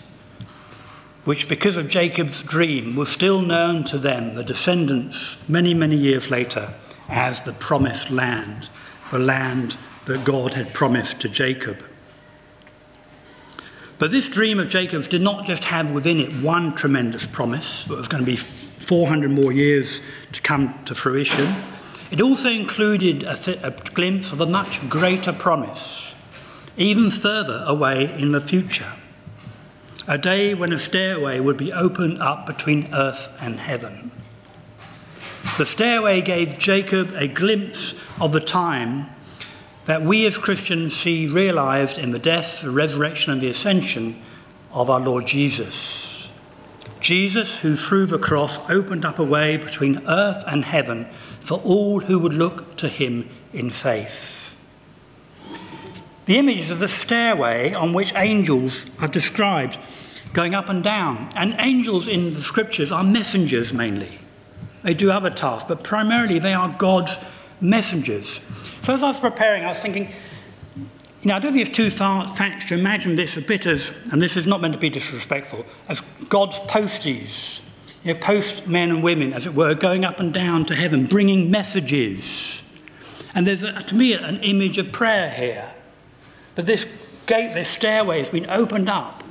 which 1.25 1.49
because 1.49 1.77
of 1.77 1.89
Jacob's 1.89 2.43
dream 2.43 2.97
was 2.97 3.09
still 3.09 3.41
known 3.41 3.85
to 3.85 3.99
them, 3.99 4.35
the 4.35 4.43
descendants, 4.43 5.39
many, 5.49 5.75
many 5.75 5.97
years 5.97 6.31
later, 6.31 6.75
as 7.09 7.41
the 7.43 7.53
promised 7.53 8.11
land, 8.11 8.69
the 9.11 9.19
land 9.19 9.77
that 10.07 10.25
God 10.25 10.55
had 10.55 10.75
promised 10.75 11.21
to 11.21 11.29
Jacob. 11.29 11.85
But 13.99 14.11
this 14.11 14.29
dream 14.29 14.59
of 14.59 14.69
Jacob's 14.69 15.09
did 15.09 15.23
not 15.23 15.47
just 15.47 15.65
have 15.65 15.93
within 15.93 16.19
it 16.19 16.33
one 16.43 16.75
tremendous 16.75 17.27
promise 17.27 17.85
that 17.85 17.97
was 17.97 18.09
going 18.09 18.23
to 18.23 18.31
be 18.31 18.37
400 18.37 19.31
more 19.31 19.53
years 19.53 20.03
to 20.33 20.43
come 20.43 20.79
to 20.85 20.95
fruition. 20.95 21.55
It 22.15 22.21
also 22.21 22.49
included 22.49 23.25
a, 23.25 23.67
a 23.67 23.73
glimpse 23.73 24.31
of 24.31 24.41
a 24.41 24.47
much 24.47 24.89
greater 24.89 25.33
promise, 25.33 26.15
even 26.77 27.11
further 27.11 27.65
away 27.67 28.05
in 28.05 28.31
the 28.31 28.41
future. 28.41 28.93
A 30.07 30.17
day 30.17 30.55
when 30.55 30.73
a 30.73 30.79
stairway 30.79 31.41
would 31.41 31.57
be 31.57 31.73
opened 31.73 32.23
up 32.23 32.47
between 32.47 32.95
earth 32.95 33.37
and 33.41 33.59
heaven. 33.59 34.13
The 35.59 35.67
stairway 35.67 36.21
gave 36.21 36.57
Jacob 36.57 37.13
a 37.17 37.27
glimpse 37.27 37.97
of 38.21 38.31
the 38.31 38.39
time 38.39 39.11
that 39.87 40.03
we 40.03 40.25
as 40.25 40.39
Christians 40.39 40.95
see 40.95 41.27
realized 41.27 41.99
in 41.99 42.13
the 42.13 42.21
death, 42.21 42.63
the 42.63 42.71
resurrection, 42.71 43.33
and 43.33 43.41
the 43.41 43.51
ascension 43.51 44.23
of 44.71 44.89
our 44.89 45.01
Lord 45.01 45.27
Jesus. 45.27 46.31
Jesus, 47.01 47.59
who 47.59 47.75
through 47.75 48.07
the 48.07 48.21
cross 48.21 48.61
opened 48.71 49.05
up 49.05 49.19
a 49.19 49.25
way 49.25 49.57
between 49.57 50.07
earth 50.07 50.45
and 50.47 50.65
heaven 50.65 51.09
for 51.45 51.59
all 51.59 52.01
who 52.01 52.19
would 52.19 52.33
look 52.33 52.77
to 52.79 52.89
him 52.89 53.29
in 53.53 53.69
faith. 53.69 54.57
The 56.25 56.39
images 56.39 56.71
of 56.71 56.79
the 56.79 56.89
stairway 56.89 57.75
on 57.75 57.93
which 57.93 58.15
angels 58.17 58.87
are 58.99 59.09
described 59.09 59.77
going 60.33 60.55
up 60.55 60.71
and 60.71 60.83
down. 60.83 61.29
And 61.37 61.55
angels 61.59 62.09
in 62.09 62.33
the 62.33 62.41
scriptures 62.41 62.91
are 62.91 63.05
messengers 63.05 63.75
mainly. 63.75 64.19
They 64.83 64.95
do 64.95 65.11
other 65.11 65.31
tasks, 65.31 65.69
but 65.69 65.85
primarily 65.85 66.39
they 66.39 66.55
are 66.55 66.75
God's 66.79 67.19
messengers. 67.61 68.41
So 68.81 68.95
as 68.95 69.03
I 69.03 69.09
was 69.09 69.21
preparing, 69.21 69.65
I 69.65 69.69
was 69.69 69.81
thinking, 69.81 70.09
you 70.77 71.29
know, 71.29 71.37
I 71.37 71.39
don't 71.39 71.53
think 71.53 71.69
it's 71.69 71.77
too 71.77 71.91
far 71.91 72.27
fetched 72.27 72.69
to 72.69 72.75
imagine 72.75 73.17
this 73.17 73.37
a 73.37 73.43
bit 73.43 73.67
as, 73.67 73.93
and 74.11 74.21
this 74.21 74.37
is 74.37 74.47
not 74.47 74.63
meant 74.63 74.75
to 74.75 74.81
be 74.81 74.91
disrespectful, 74.91 75.65
as 75.89 76.03
God's 76.31 76.59
posties, 76.61 77.61
you 78.05 78.13
know, 78.13 78.21
post 78.21 78.69
men 78.69 78.91
and 78.91 79.03
women, 79.03 79.33
as 79.33 79.47
it 79.47 79.55
were, 79.55 79.75
going 79.75 80.05
up 80.05 80.21
and 80.21 80.33
down 80.33 80.67
to 80.67 80.75
heaven, 80.75 81.07
bringing 81.07 81.51
messages. 81.51 82.63
And 83.35 83.47
there's, 83.47 83.63
a, 83.63 83.83
to 83.83 83.95
me, 83.95 84.13
an 84.13 84.43
image 84.43 84.79
of 84.79 84.93
prayer 84.93 85.31
here. 85.31 85.71
That 86.55 86.67
this 86.67 86.85
gate, 87.27 87.55
this 87.55 87.69
stairway 87.69 88.19
has 88.19 88.29
been 88.29 88.49
opened 88.49 88.89
up, 88.89 89.25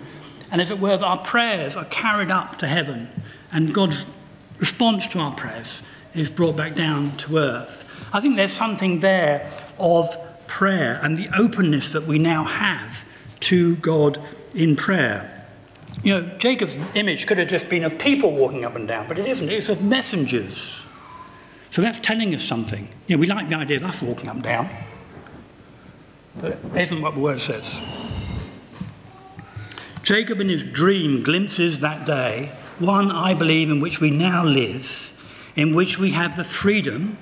and 0.51 0.59
as 0.59 0.71
it 0.71 0.79
were, 0.79 0.99
our 1.03 1.17
prayers 1.19 1.75
are 1.77 1.85
carried 1.85 2.31
up 2.31 2.57
to 2.57 2.67
heaven, 2.67 3.09
and 3.51 3.73
God's 3.73 4.05
response 4.59 5.07
to 5.07 5.19
our 5.19 5.33
prayers 5.33 5.83
is 6.13 6.29
brought 6.29 6.55
back 6.55 6.75
down 6.75 7.11
to 7.17 7.37
earth. 7.37 7.85
I 8.13 8.21
think 8.21 8.35
there's 8.35 8.51
something 8.51 8.99
there 8.99 9.49
of 9.79 10.15
prayer 10.47 10.99
and 11.01 11.17
the 11.17 11.29
openness 11.37 11.93
that 11.93 12.03
we 12.03 12.19
now 12.19 12.43
have 12.43 13.05
to 13.41 13.75
God 13.77 14.21
in 14.53 14.75
prayer. 14.75 15.32
You 16.01 16.19
know, 16.19 16.37
Jacob's 16.37 16.77
image 16.95 17.27
could 17.27 17.37
have 17.37 17.47
just 17.47 17.69
been 17.69 17.83
of 17.83 17.99
people 17.99 18.31
walking 18.31 18.65
up 18.65 18.75
and 18.75 18.87
down, 18.87 19.07
but 19.07 19.19
it 19.19 19.27
isn't. 19.27 19.49
It's 19.49 19.69
of 19.69 19.83
messengers. 19.83 20.85
So 21.69 21.81
that's 21.81 21.99
telling 21.99 22.33
us 22.33 22.43
something. 22.43 22.87
You 23.07 23.15
know, 23.15 23.19
we 23.19 23.27
like 23.27 23.49
the 23.49 23.55
idea 23.55 23.77
of 23.77 23.83
us 23.83 24.01
walking 24.01 24.29
up 24.29 24.35
and 24.35 24.43
down, 24.43 24.69
but 26.39 26.51
it 26.51 26.59
isn't 26.75 27.01
what 27.01 27.15
the 27.15 27.21
word 27.21 27.39
says. 27.39 27.81
Jacob 30.03 30.41
in 30.41 30.49
his 30.49 30.63
dream 30.63 31.23
glimpses 31.23 31.79
that 31.79 32.05
day, 32.05 32.51
one, 32.79 33.09
I 33.09 33.33
believe, 33.33 33.69
in 33.69 33.79
which 33.79 34.01
we 34.01 34.11
now 34.11 34.43
live, 34.43 35.13
in 35.55 35.73
which 35.73 35.97
we 35.97 36.11
have 36.11 36.35
the 36.35 36.43
freedom 36.43 37.17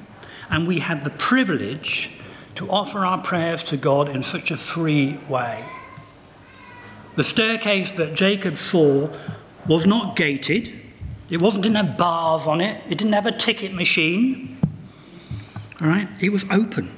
and 0.49 0.67
we 0.67 0.79
have 0.79 1.03
the 1.03 1.11
privilege 1.11 2.11
to 2.55 2.69
offer 2.69 3.05
our 3.05 3.21
prayers 3.21 3.63
to 3.63 3.77
God 3.77 4.09
in 4.09 4.23
such 4.23 4.51
a 4.51 4.57
free 4.57 5.19
way. 5.29 5.63
The 7.15 7.23
staircase 7.23 7.91
that 7.91 8.15
Jacob 8.15 8.57
saw 8.57 9.09
was 9.67 9.85
not 9.85 10.15
gated, 10.15 10.73
it 11.29 11.41
wasn't 11.41 11.63
didn't 11.63 11.77
have 11.77 11.97
bars 11.97 12.47
on 12.47 12.61
it, 12.61 12.81
it 12.89 12.97
didn't 12.97 13.13
have 13.13 13.25
a 13.25 13.31
ticket 13.31 13.73
machine. 13.73 14.57
All 15.81 15.87
right, 15.87 16.07
it 16.21 16.29
was 16.29 16.45
open. 16.49 16.95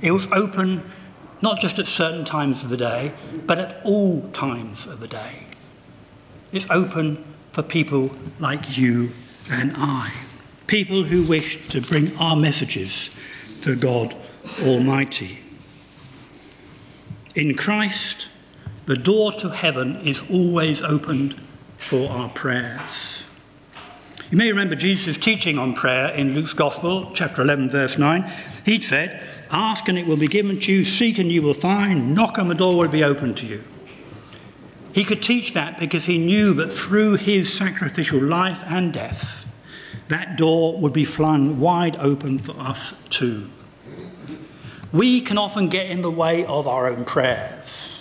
It 0.00 0.10
was 0.10 0.30
open 0.32 0.82
not 1.40 1.60
just 1.60 1.78
at 1.78 1.86
certain 1.86 2.24
times 2.24 2.64
of 2.64 2.70
the 2.70 2.76
day, 2.76 3.12
but 3.46 3.58
at 3.58 3.80
all 3.84 4.28
times 4.30 4.86
of 4.86 5.00
the 5.00 5.08
day. 5.08 5.44
It's 6.52 6.68
open 6.70 7.22
for 7.52 7.62
people 7.62 8.10
like 8.38 8.76
you 8.76 9.10
and 9.50 9.72
I, 9.76 10.12
people 10.66 11.04
who 11.04 11.22
wish 11.22 11.68
to 11.68 11.80
bring 11.80 12.16
our 12.16 12.36
messages 12.36 13.10
to 13.62 13.76
God 13.76 14.14
Almighty. 14.62 15.38
In 17.34 17.54
Christ, 17.54 18.28
the 18.86 18.96
door 18.96 19.32
to 19.32 19.50
heaven 19.50 19.96
is 20.06 20.22
always 20.30 20.82
opened 20.82 21.34
for 21.76 22.10
our 22.10 22.28
prayers. 22.30 23.24
You 24.30 24.38
may 24.38 24.50
remember 24.50 24.74
Jesus' 24.74 25.16
teaching 25.16 25.58
on 25.58 25.74
prayer 25.74 26.08
in 26.08 26.34
Luke's 26.34 26.54
Gospel, 26.54 27.12
chapter 27.14 27.42
11, 27.42 27.70
verse 27.70 27.98
9. 27.98 28.30
He 28.64 28.80
said, 28.80 29.22
Ask 29.50 29.88
and 29.88 29.98
it 29.98 30.06
will 30.06 30.16
be 30.16 30.26
given 30.26 30.58
to 30.60 30.72
you, 30.72 30.82
seek 30.82 31.18
and 31.18 31.30
you 31.30 31.42
will 31.42 31.54
find, 31.54 32.14
knock 32.14 32.38
and 32.38 32.50
the 32.50 32.54
door 32.54 32.76
will 32.76 32.88
be 32.88 33.04
opened 33.04 33.36
to 33.38 33.46
you. 33.46 33.62
He 34.92 35.04
could 35.04 35.22
teach 35.22 35.54
that 35.54 35.78
because 35.78 36.06
he 36.06 36.18
knew 36.18 36.54
that 36.54 36.72
through 36.72 37.14
his 37.14 37.52
sacrificial 37.52 38.20
life 38.20 38.62
and 38.66 38.92
death, 38.92 39.52
that 40.08 40.36
door 40.36 40.78
would 40.78 40.92
be 40.92 41.04
flung 41.04 41.60
wide 41.60 41.96
open 41.98 42.38
for 42.38 42.58
us 42.60 42.94
too. 43.10 43.50
We 44.92 45.20
can 45.20 45.38
often 45.38 45.68
get 45.68 45.86
in 45.86 46.02
the 46.02 46.10
way 46.10 46.44
of 46.44 46.68
our 46.68 46.86
own 46.86 47.04
prayers, 47.04 47.93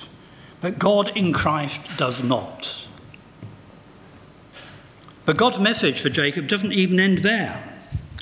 but 0.64 0.80
God 0.80 1.10
in 1.10 1.34
Christ 1.34 1.82
does 1.98 2.24
not. 2.24 2.88
But 5.26 5.36
God's 5.36 5.60
message 5.60 6.00
for 6.00 6.08
Jacob 6.08 6.48
doesn't 6.48 6.72
even 6.72 7.02
end 7.02 7.20
there. 7.20 7.62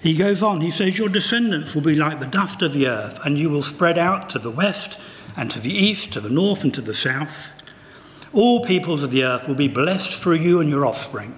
He 0.02 0.16
goes 0.16 0.42
on, 0.42 0.62
he 0.62 0.72
says, 0.72 0.98
Your 0.98 1.08
descendants 1.08 1.76
will 1.76 1.84
be 1.84 1.94
like 1.94 2.20
the 2.20 2.26
dust 2.26 2.64
of 2.64 2.74
the 2.74 2.88
earth, 2.88 3.20
and 3.24 3.38
you 3.38 3.52
will 3.52 3.62
spread 3.62 4.00
out 4.00 4.28
to 4.32 4.40
the 4.40 4.50
west 4.50 5.00
and 5.38 5.52
to 5.52 5.60
the 5.60 5.72
east, 5.72 6.14
to 6.14 6.20
the 6.20 6.32
north 6.32 6.64
and 6.64 6.74
to 6.74 6.82
the 6.82 6.96
south. 6.96 7.52
All 8.34 8.66
peoples 8.66 9.04
of 9.04 9.12
the 9.12 9.24
earth 9.24 9.48
will 9.48 9.54
be 9.54 9.68
blessed 9.68 10.20
through 10.20 10.38
you 10.38 10.60
and 10.60 10.70
your 10.70 10.86
offspring. 10.86 11.38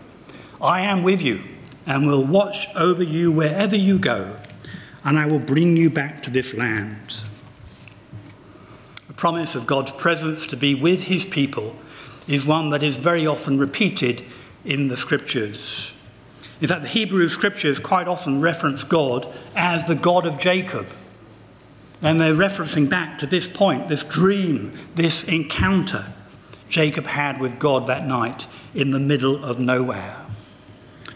I 0.62 0.82
am 0.82 1.04
with 1.04 1.22
you 1.22 1.44
and 1.86 2.08
will 2.08 2.24
watch 2.24 2.74
over 2.78 3.04
you 3.04 3.30
wherever 3.30 3.76
you 3.76 4.00
go 4.00 4.38
and 5.04 5.20
I 5.20 5.26
will 5.26 5.40
bring 5.40 5.76
you 5.76 5.90
back 5.90 6.24
to 6.24 6.30
this 6.30 6.54
land. 6.54 7.20
Promise 9.24 9.56
of 9.56 9.66
God's 9.66 9.94
presence 9.94 10.48
to 10.48 10.58
be 10.58 10.76
with 10.76 11.04
his 11.04 11.24
people 11.24 11.78
is 12.28 12.46
one 12.46 12.72
that 12.72 12.84
is 12.84 12.98
very 12.98 13.26
often 13.26 13.58
repeated 13.58 14.26
in 14.66 14.90
the 14.90 14.98
scriptures. 14.98 15.94
In 16.60 16.68
fact, 16.68 16.82
the 16.82 16.90
Hebrew 16.90 17.30
scriptures 17.30 17.80
quite 17.80 18.10
often 18.10 18.42
reference 18.42 18.84
God 18.84 19.26
as 19.56 19.86
the 19.86 19.96
God 19.96 20.26
of 20.26 20.38
Jacob. 20.38 20.88
And 22.02 22.20
they're 22.20 22.34
referencing 22.34 22.90
back 22.90 23.18
to 23.20 23.26
this 23.26 23.48
point, 23.48 23.88
this 23.88 24.04
dream, 24.04 24.78
this 24.96 25.24
encounter 25.24 26.12
Jacob 26.68 27.06
had 27.06 27.40
with 27.40 27.60
God 27.60 27.88
that 27.88 28.06
night 28.06 28.46
in 28.76 28.92
the 28.92 29.00
middle 29.00 29.46
of 29.46 29.58
nowhere. 29.58 30.18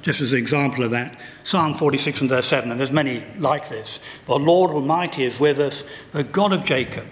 Just 0.02 0.22
as 0.22 0.32
an 0.32 0.40
example 0.40 0.86
of 0.86 0.92
that, 0.92 1.20
Psalm 1.44 1.74
46 1.74 2.22
and 2.22 2.30
verse 2.30 2.48
7, 2.48 2.72
and 2.72 2.80
there's 2.80 2.90
many 2.90 3.26
like 3.38 3.68
this. 3.68 4.00
The 4.28 4.40
Lord 4.40 4.72
Almighty 4.72 5.26
is 5.26 5.42
with 5.42 5.60
us, 5.60 5.84
the 6.14 6.24
God 6.24 6.54
of 6.54 6.64
Jacob 6.64 7.06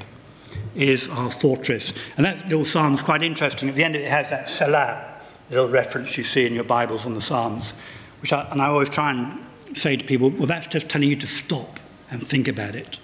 is 0.76 1.10
our 1.10 1.32
fortress. 1.32 1.94
And 2.18 2.26
that 2.26 2.44
little 2.44 2.66
psalm 2.66 2.94
is 2.94 3.04
quite 3.04 3.24
interesting. 3.24 3.70
At 3.70 3.76
the 3.76 3.84
end 3.84 3.96
of 3.96 4.02
it, 4.02 4.06
it 4.06 4.12
has 4.12 4.30
that 4.30 4.50
Selah, 4.50 5.20
little 5.50 5.68
reference 5.68 6.18
you 6.18 6.24
see 6.24 6.46
in 6.46 6.54
your 6.54 6.64
Bibles 6.64 7.06
on 7.06 7.14
the 7.14 7.22
Psalms. 7.22 7.74
Which 8.22 8.34
I, 8.34 8.42
and 8.52 8.62
I 8.62 8.68
always 8.68 8.90
try 8.90 9.12
and 9.12 9.78
say 9.78 9.96
to 9.96 10.04
people, 10.04 10.30
well, 10.30 10.48
that's 10.48 10.68
just 10.68 10.90
telling 10.90 11.10
you 11.10 11.16
to 11.18 11.28
stop 11.28 11.80
and 12.10 12.26
think 12.26 12.48
about 12.48 12.76
it. 12.76 13.00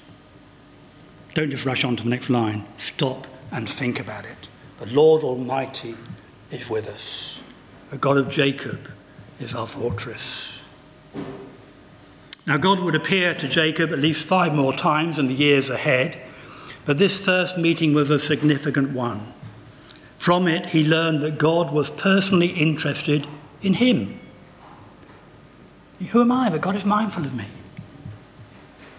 Don't 1.33 1.49
just 1.49 1.65
rush 1.65 1.83
on 1.83 1.95
to 1.95 2.03
the 2.03 2.09
next 2.09 2.29
line. 2.29 2.65
Stop 2.77 3.27
and 3.51 3.69
think 3.69 3.99
about 3.99 4.25
it. 4.25 4.47
The 4.79 4.87
Lord 4.87 5.23
Almighty 5.23 5.95
is 6.51 6.69
with 6.69 6.87
us. 6.87 7.41
The 7.91 7.97
God 7.97 8.17
of 8.17 8.29
Jacob 8.29 8.91
is 9.39 9.55
our 9.55 9.67
fortress. 9.67 10.59
Now, 12.47 12.57
God 12.57 12.79
would 12.79 12.95
appear 12.95 13.33
to 13.35 13.47
Jacob 13.47 13.91
at 13.91 13.99
least 13.99 14.25
five 14.25 14.53
more 14.53 14.73
times 14.73 15.19
in 15.19 15.27
the 15.27 15.33
years 15.33 15.69
ahead, 15.69 16.19
but 16.85 16.97
this 16.97 17.23
first 17.23 17.57
meeting 17.57 17.93
was 17.93 18.09
a 18.09 18.19
significant 18.19 18.91
one. 18.91 19.33
From 20.17 20.47
it, 20.47 20.67
he 20.67 20.83
learned 20.83 21.21
that 21.21 21.37
God 21.37 21.71
was 21.71 21.89
personally 21.89 22.49
interested 22.49 23.27
in 23.61 23.75
him. 23.75 24.19
Who 26.09 26.21
am 26.21 26.31
I 26.31 26.49
that 26.49 26.61
God 26.61 26.75
is 26.75 26.85
mindful 26.85 27.25
of 27.25 27.35
me? 27.35 27.45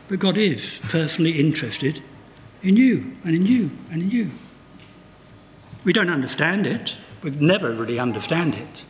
But 0.09 0.19
God 0.19 0.37
is 0.37 0.81
personally 0.85 1.39
interested 1.41 2.03
in 2.63 2.77
you 2.77 3.17
and 3.25 3.35
in 3.35 3.47
you 3.47 3.71
and 3.91 4.03
in 4.03 4.11
you. 4.11 4.31
We 5.85 5.93
don't 5.93 6.11
understand 6.11 6.67
it, 6.67 6.97
we 7.23 7.31
never 7.31 7.73
really 7.73 7.99
understand 7.99 8.55
it, 8.55 8.85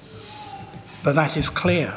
but 1.03 1.15
that 1.15 1.37
is 1.37 1.49
clear. 1.49 1.95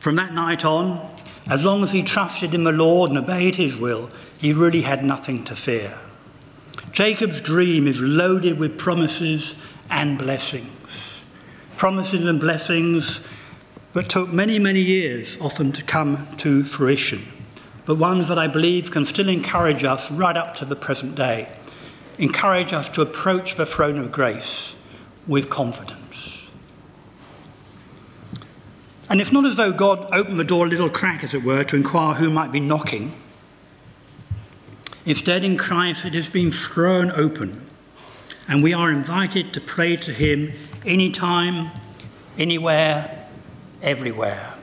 From 0.00 0.16
that 0.16 0.34
night 0.34 0.64
on, 0.64 1.13
as 1.46 1.64
long 1.64 1.82
as 1.82 1.92
he 1.92 2.02
trusted 2.02 2.54
in 2.54 2.64
the 2.64 2.72
Lord 2.72 3.10
and 3.10 3.18
obeyed 3.18 3.56
his 3.56 3.78
will, 3.78 4.10
he 4.40 4.52
really 4.52 4.82
had 4.82 5.04
nothing 5.04 5.44
to 5.44 5.56
fear. 5.56 5.98
Jacob's 6.92 7.40
dream 7.40 7.86
is 7.86 8.00
loaded 8.00 8.58
with 8.58 8.78
promises 8.78 9.56
and 9.90 10.18
blessings. 10.18 11.22
Promises 11.76 12.26
and 12.26 12.40
blessings 12.40 13.26
that 13.92 14.08
took 14.08 14.32
many, 14.32 14.58
many 14.58 14.80
years 14.80 15.36
often 15.40 15.72
to 15.72 15.82
come 15.82 16.26
to 16.38 16.64
fruition, 16.64 17.22
but 17.84 17.96
ones 17.96 18.28
that 18.28 18.38
I 18.38 18.46
believe 18.46 18.90
can 18.90 19.04
still 19.04 19.28
encourage 19.28 19.84
us 19.84 20.10
right 20.10 20.36
up 20.36 20.54
to 20.56 20.64
the 20.64 20.76
present 20.76 21.14
day, 21.14 21.52
encourage 22.18 22.72
us 22.72 22.88
to 22.90 23.02
approach 23.02 23.56
the 23.56 23.66
throne 23.66 23.98
of 23.98 24.10
grace 24.10 24.76
with 25.26 25.50
confidence. 25.50 26.03
And 29.08 29.20
it's 29.20 29.32
not 29.32 29.44
as 29.44 29.56
though 29.56 29.72
God 29.72 30.08
opened 30.12 30.38
the 30.38 30.44
door 30.44 30.66
a 30.66 30.68
little 30.68 30.88
crack, 30.88 31.22
as 31.22 31.34
it 31.34 31.42
were, 31.42 31.64
to 31.64 31.76
inquire 31.76 32.14
who 32.14 32.30
might 32.30 32.52
be 32.52 32.60
knocking. 32.60 33.12
Instead, 35.04 35.44
in 35.44 35.58
Christ, 35.58 36.06
it 36.06 36.14
has 36.14 36.30
been 36.30 36.50
thrown 36.50 37.10
open, 37.10 37.60
and 38.48 38.62
we 38.62 38.72
are 38.72 38.90
invited 38.90 39.52
to 39.52 39.60
pray 39.60 39.96
to 39.96 40.12
Him 40.12 40.52
anytime, 40.86 41.70
anywhere, 42.38 43.26
everywhere. 43.82 44.54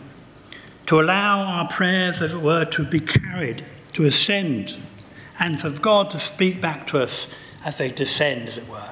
To 0.88 1.00
allow 1.00 1.42
our 1.42 1.68
prayers, 1.68 2.22
as 2.22 2.34
it 2.34 2.42
were, 2.42 2.66
to 2.66 2.84
be 2.84 3.00
carried, 3.00 3.64
to 3.94 4.06
ascend, 4.06 4.76
and 5.40 5.60
for 5.62 5.70
God 5.70 6.10
to 6.12 6.20
speak 6.20 6.60
back 6.60 6.88
to 6.88 6.98
us 6.98 7.28
as 7.64 7.78
they 7.78 7.92
descend, 7.92 8.48
as 8.48 8.58
it 8.58 8.68
were, 8.68 8.90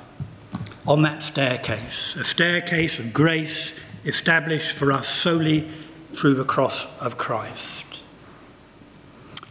on 0.85 1.01
that 1.01 1.23
staircase, 1.23 2.15
a 2.15 2.23
staircase 2.23 2.99
of 2.99 3.11
grace 3.11 3.73
established 4.05 4.75
for 4.75 4.91
us 4.91 5.07
solely 5.07 5.69
through 6.11 6.35
the 6.35 6.43
cross 6.43 6.87
of 6.99 7.17
Christ. 7.17 8.01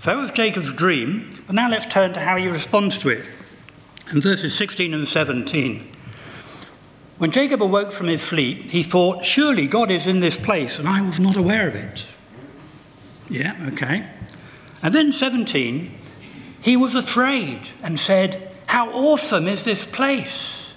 So 0.01 0.11
that 0.11 0.17
was 0.17 0.31
Jacob's 0.31 0.73
dream, 0.73 1.43
but 1.47 1.55
now 1.55 1.69
let's 1.69 1.87
turn 1.87 2.13
to 2.13 2.21
how 2.21 2.37
he 2.37 2.49
responds 2.49 2.99
to 2.99 3.09
it. 3.09 3.25
In 4.13 4.21
verses 4.21 4.55
16 4.55 4.95
and 4.95 5.07
17, 5.07 5.93
when 7.19 7.33
Jacob 7.33 7.63
awoke 7.63 7.91
from 7.91 8.07
his 8.07 8.23
sleep, 8.23 8.71
he 8.71 8.85
thought, 8.85 9.25
Surely 9.25 9.67
God 9.67 9.91
is 9.91 10.07
in 10.07 10.21
this 10.21 10.37
place, 10.37 10.79
and 10.79 10.89
I 10.89 11.03
was 11.03 11.19
not 11.19 11.37
aware 11.37 11.67
of 11.67 11.75
it. 11.75 12.07
Yeah, 13.29 13.57
okay. 13.73 14.09
And 14.83 14.95
then 14.95 15.11
17, 15.11 15.93
he 16.61 16.77
was 16.77 16.95
afraid 16.95 17.69
and 17.83 17.99
said, 17.99 18.51
How 18.67 18.91
awesome 18.93 19.49
is 19.49 19.65
this 19.65 19.85
place! 19.85 20.68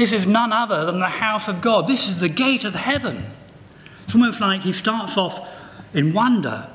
This 0.00 0.12
is 0.12 0.26
none 0.26 0.50
other 0.50 0.86
than 0.86 0.98
the 0.98 1.10
house 1.10 1.46
of 1.46 1.60
God. 1.60 1.86
This 1.86 2.08
is 2.08 2.20
the 2.20 2.30
gate 2.30 2.64
of 2.64 2.74
heaven. 2.74 3.26
It's 4.04 4.14
almost 4.14 4.40
like 4.40 4.62
he 4.62 4.72
starts 4.72 5.18
off 5.18 5.46
in 5.92 6.14
wonder, 6.14 6.70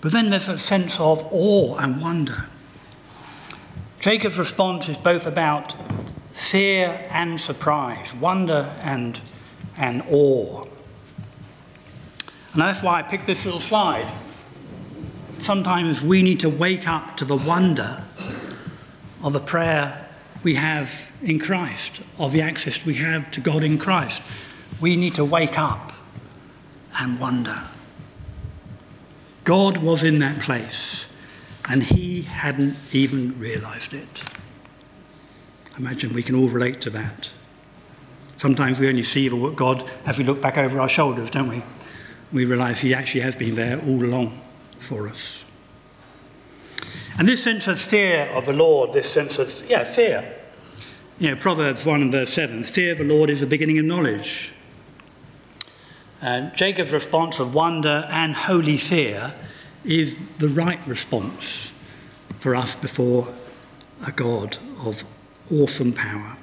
but 0.00 0.12
then 0.12 0.30
there's 0.30 0.48
a 0.48 0.56
sense 0.56 0.98
of 0.98 1.22
awe 1.30 1.76
and 1.76 2.00
wonder. 2.00 2.46
Jacob's 4.00 4.38
response 4.38 4.88
is 4.88 4.96
both 4.96 5.26
about 5.26 5.74
fear 6.32 7.06
and 7.10 7.38
surprise, 7.38 8.14
wonder 8.14 8.74
and, 8.80 9.20
and 9.76 10.02
awe. 10.10 10.64
And 12.54 12.62
that's 12.62 12.82
why 12.82 13.00
I 13.00 13.02
picked 13.02 13.26
this 13.26 13.44
little 13.44 13.60
slide. 13.60 14.10
Sometimes 15.42 16.02
we 16.02 16.22
need 16.22 16.40
to 16.40 16.48
wake 16.48 16.88
up 16.88 17.18
to 17.18 17.26
the 17.26 17.36
wonder 17.36 18.02
of 19.22 19.34
the 19.34 19.40
prayer 19.40 20.09
we 20.42 20.54
have 20.54 21.10
in 21.22 21.38
Christ, 21.38 22.02
of 22.18 22.32
the 22.32 22.42
access 22.42 22.86
we 22.86 22.94
have 22.94 23.30
to 23.32 23.40
God 23.40 23.62
in 23.62 23.78
Christ. 23.78 24.22
We 24.80 24.96
need 24.96 25.14
to 25.16 25.24
wake 25.24 25.58
up 25.58 25.92
and 26.98 27.20
wonder. 27.20 27.62
God 29.44 29.78
was 29.78 30.04
in 30.04 30.18
that 30.20 30.40
place, 30.40 31.08
and 31.68 31.82
he 31.82 32.22
hadn't 32.22 32.76
even 32.92 33.38
realized 33.38 33.94
it. 33.94 34.24
I 35.74 35.78
Imagine 35.78 36.12
we 36.12 36.22
can 36.22 36.34
all 36.34 36.48
relate 36.48 36.80
to 36.82 36.90
that. 36.90 37.30
Sometimes 38.38 38.80
we 38.80 38.88
only 38.88 39.02
see 39.02 39.28
God 39.54 39.88
as 40.06 40.18
we 40.18 40.24
look 40.24 40.40
back 40.40 40.56
over 40.56 40.80
our 40.80 40.88
shoulders, 40.88 41.30
don't 41.30 41.48
we? 41.48 41.62
We 42.32 42.44
realize 42.44 42.80
he 42.80 42.94
actually 42.94 43.22
has 43.22 43.36
been 43.36 43.54
there 43.54 43.78
all 43.80 44.02
along 44.02 44.40
for 44.78 45.08
us. 45.08 45.44
And 47.20 47.28
this 47.28 47.44
sense 47.44 47.68
of 47.68 47.78
fear 47.78 48.30
of 48.34 48.46
the 48.46 48.54
Lord, 48.54 48.94
this 48.94 49.12
sense 49.12 49.38
of, 49.38 49.68
yeah, 49.68 49.84
fear. 49.84 50.24
You 51.18 51.28
know, 51.28 51.36
Proverbs 51.36 51.84
1 51.84 52.00
and 52.00 52.10
verse 52.10 52.32
7 52.32 52.64
fear 52.64 52.92
of 52.92 52.98
the 52.98 53.04
Lord 53.04 53.28
is 53.28 53.40
the 53.40 53.46
beginning 53.46 53.78
of 53.78 53.84
knowledge. 53.84 54.52
And 56.22 56.56
Jacob's 56.56 56.92
response 56.92 57.38
of 57.38 57.52
wonder 57.52 58.08
and 58.08 58.34
holy 58.34 58.78
fear 58.78 59.34
is 59.84 60.18
the 60.38 60.48
right 60.48 60.80
response 60.86 61.74
for 62.38 62.56
us 62.56 62.74
before 62.74 63.28
a 64.06 64.12
God 64.12 64.56
of 64.86 65.04
awesome 65.52 65.92
power. 65.92 66.38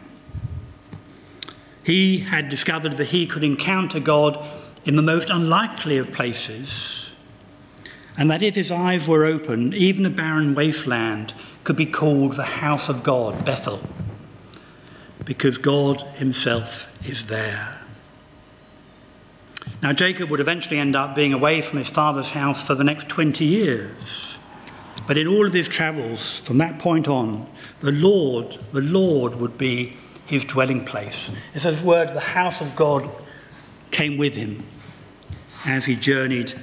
He 1.83 2.19
had 2.19 2.49
discovered 2.49 2.97
that 2.97 3.05
he 3.05 3.25
could 3.25 3.43
encounter 3.43 3.99
God 3.99 4.45
in 4.85 4.95
the 4.95 5.01
most 5.01 5.31
unlikely 5.31 5.97
of 5.97 6.11
places, 6.11 7.06
and 8.17 8.31
that 8.31 8.41
if 8.41 8.55
his 8.55 8.71
eyes 8.71 9.07
were 9.07 9.25
opened, 9.25 9.75
even 9.75 10.05
a 10.05 10.09
barren 10.09 10.55
wasteland 10.55 11.33
could 11.63 11.75
be 11.75 11.85
called 11.85 12.33
the 12.33 12.43
house 12.43 12.89
of 12.89 13.03
God, 13.03 13.45
Bethel, 13.45 13.79
because 15.23 15.57
God 15.57 16.01
himself 16.15 16.91
is 17.07 17.27
there. 17.27 17.79
Now, 19.83 19.93
Jacob 19.93 20.31
would 20.31 20.39
eventually 20.39 20.79
end 20.79 20.95
up 20.95 21.13
being 21.13 21.33
away 21.33 21.61
from 21.61 21.77
his 21.77 21.89
father's 21.89 22.31
house 22.31 22.65
for 22.65 22.73
the 22.73 22.83
next 22.83 23.07
20 23.09 23.45
years. 23.45 24.37
But 25.05 25.17
in 25.17 25.27
all 25.27 25.45
of 25.45 25.53
his 25.53 25.67
travels 25.67 26.39
from 26.39 26.57
that 26.57 26.79
point 26.79 27.07
on, 27.07 27.47
the 27.81 27.91
Lord, 27.91 28.57
the 28.73 28.81
Lord 28.81 29.35
would 29.35 29.57
be 29.57 29.93
his 30.25 30.43
dwelling 30.43 30.83
place. 30.83 31.31
It's 31.53 31.65
as 31.65 31.83
word, 31.83 32.09
the 32.09 32.19
house 32.19 32.59
of 32.59 32.75
God 32.75 33.09
came 33.91 34.17
with 34.17 34.35
him 34.35 34.63
as 35.65 35.85
he 35.85 35.95
journeyed 35.95 36.53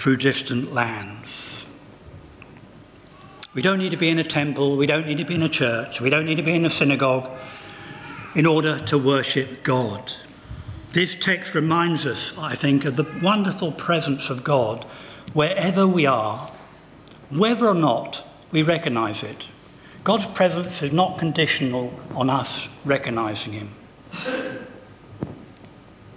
through 0.00 0.16
distant 0.16 0.72
lands. 0.72 1.66
We 3.54 3.60
don't 3.60 3.78
need 3.78 3.90
to 3.90 3.98
be 3.98 4.08
in 4.08 4.18
a 4.18 4.24
temple, 4.24 4.78
we 4.78 4.86
don't 4.86 5.06
need 5.06 5.18
to 5.18 5.26
be 5.26 5.34
in 5.34 5.42
a 5.42 5.48
church, 5.48 6.00
we 6.00 6.08
don't 6.08 6.24
need 6.24 6.36
to 6.36 6.42
be 6.42 6.54
in 6.54 6.64
a 6.64 6.70
synagogue 6.70 7.30
in 8.34 8.46
order 8.46 8.78
to 8.86 8.96
worship 8.96 9.62
God. 9.62 10.14
This 10.94 11.14
text 11.14 11.54
reminds 11.54 12.06
us, 12.06 12.36
I 12.38 12.54
think, 12.54 12.86
of 12.86 12.96
the 12.96 13.06
wonderful 13.22 13.72
presence 13.72 14.30
of 14.30 14.42
God 14.42 14.84
wherever 15.34 15.86
we 15.86 16.06
are, 16.06 16.50
whether 17.28 17.66
or 17.66 17.74
not 17.74 18.26
we 18.50 18.62
recognize 18.62 19.22
it. 19.22 19.48
God's 20.02 20.28
presence 20.28 20.82
is 20.82 20.94
not 20.94 21.18
conditional 21.18 21.92
on 22.14 22.30
us 22.30 22.70
recognizing 22.86 23.52
Him. 23.52 23.68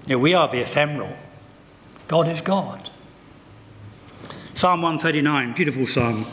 You 0.08 0.16
know, 0.16 0.20
we 0.20 0.34
are 0.34 0.48
the 0.48 0.62
ephemeral, 0.62 1.18
God 2.08 2.30
is 2.30 2.40
God. 2.40 2.90
Psalm 4.56 4.84
139, 4.84 5.54
beautiful 5.54 5.86
psalm. 5.88 6.24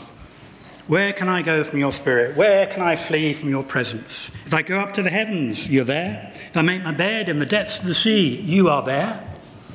Where 0.87 1.11
can 1.11 1.27
I 1.27 1.41
go 1.41 1.63
from 1.63 1.79
your 1.79 1.91
spirit? 1.91 2.37
Where 2.37 2.67
can 2.67 2.83
I 2.83 2.95
flee 2.95 3.33
from 3.33 3.49
your 3.49 3.63
presence? 3.63 4.29
If 4.45 4.53
I 4.53 4.61
go 4.61 4.79
up 4.79 4.93
to 4.93 5.01
the 5.01 5.09
heavens, 5.09 5.67
you're 5.67 5.83
there. 5.83 6.31
If 6.35 6.55
I 6.55 6.61
make 6.61 6.83
my 6.83 6.91
bed 6.91 7.29
in 7.29 7.39
the 7.39 7.47
depths 7.47 7.79
of 7.79 7.87
the 7.87 7.95
sea, 7.95 8.39
you 8.41 8.69
are 8.69 8.83
there. 8.83 9.27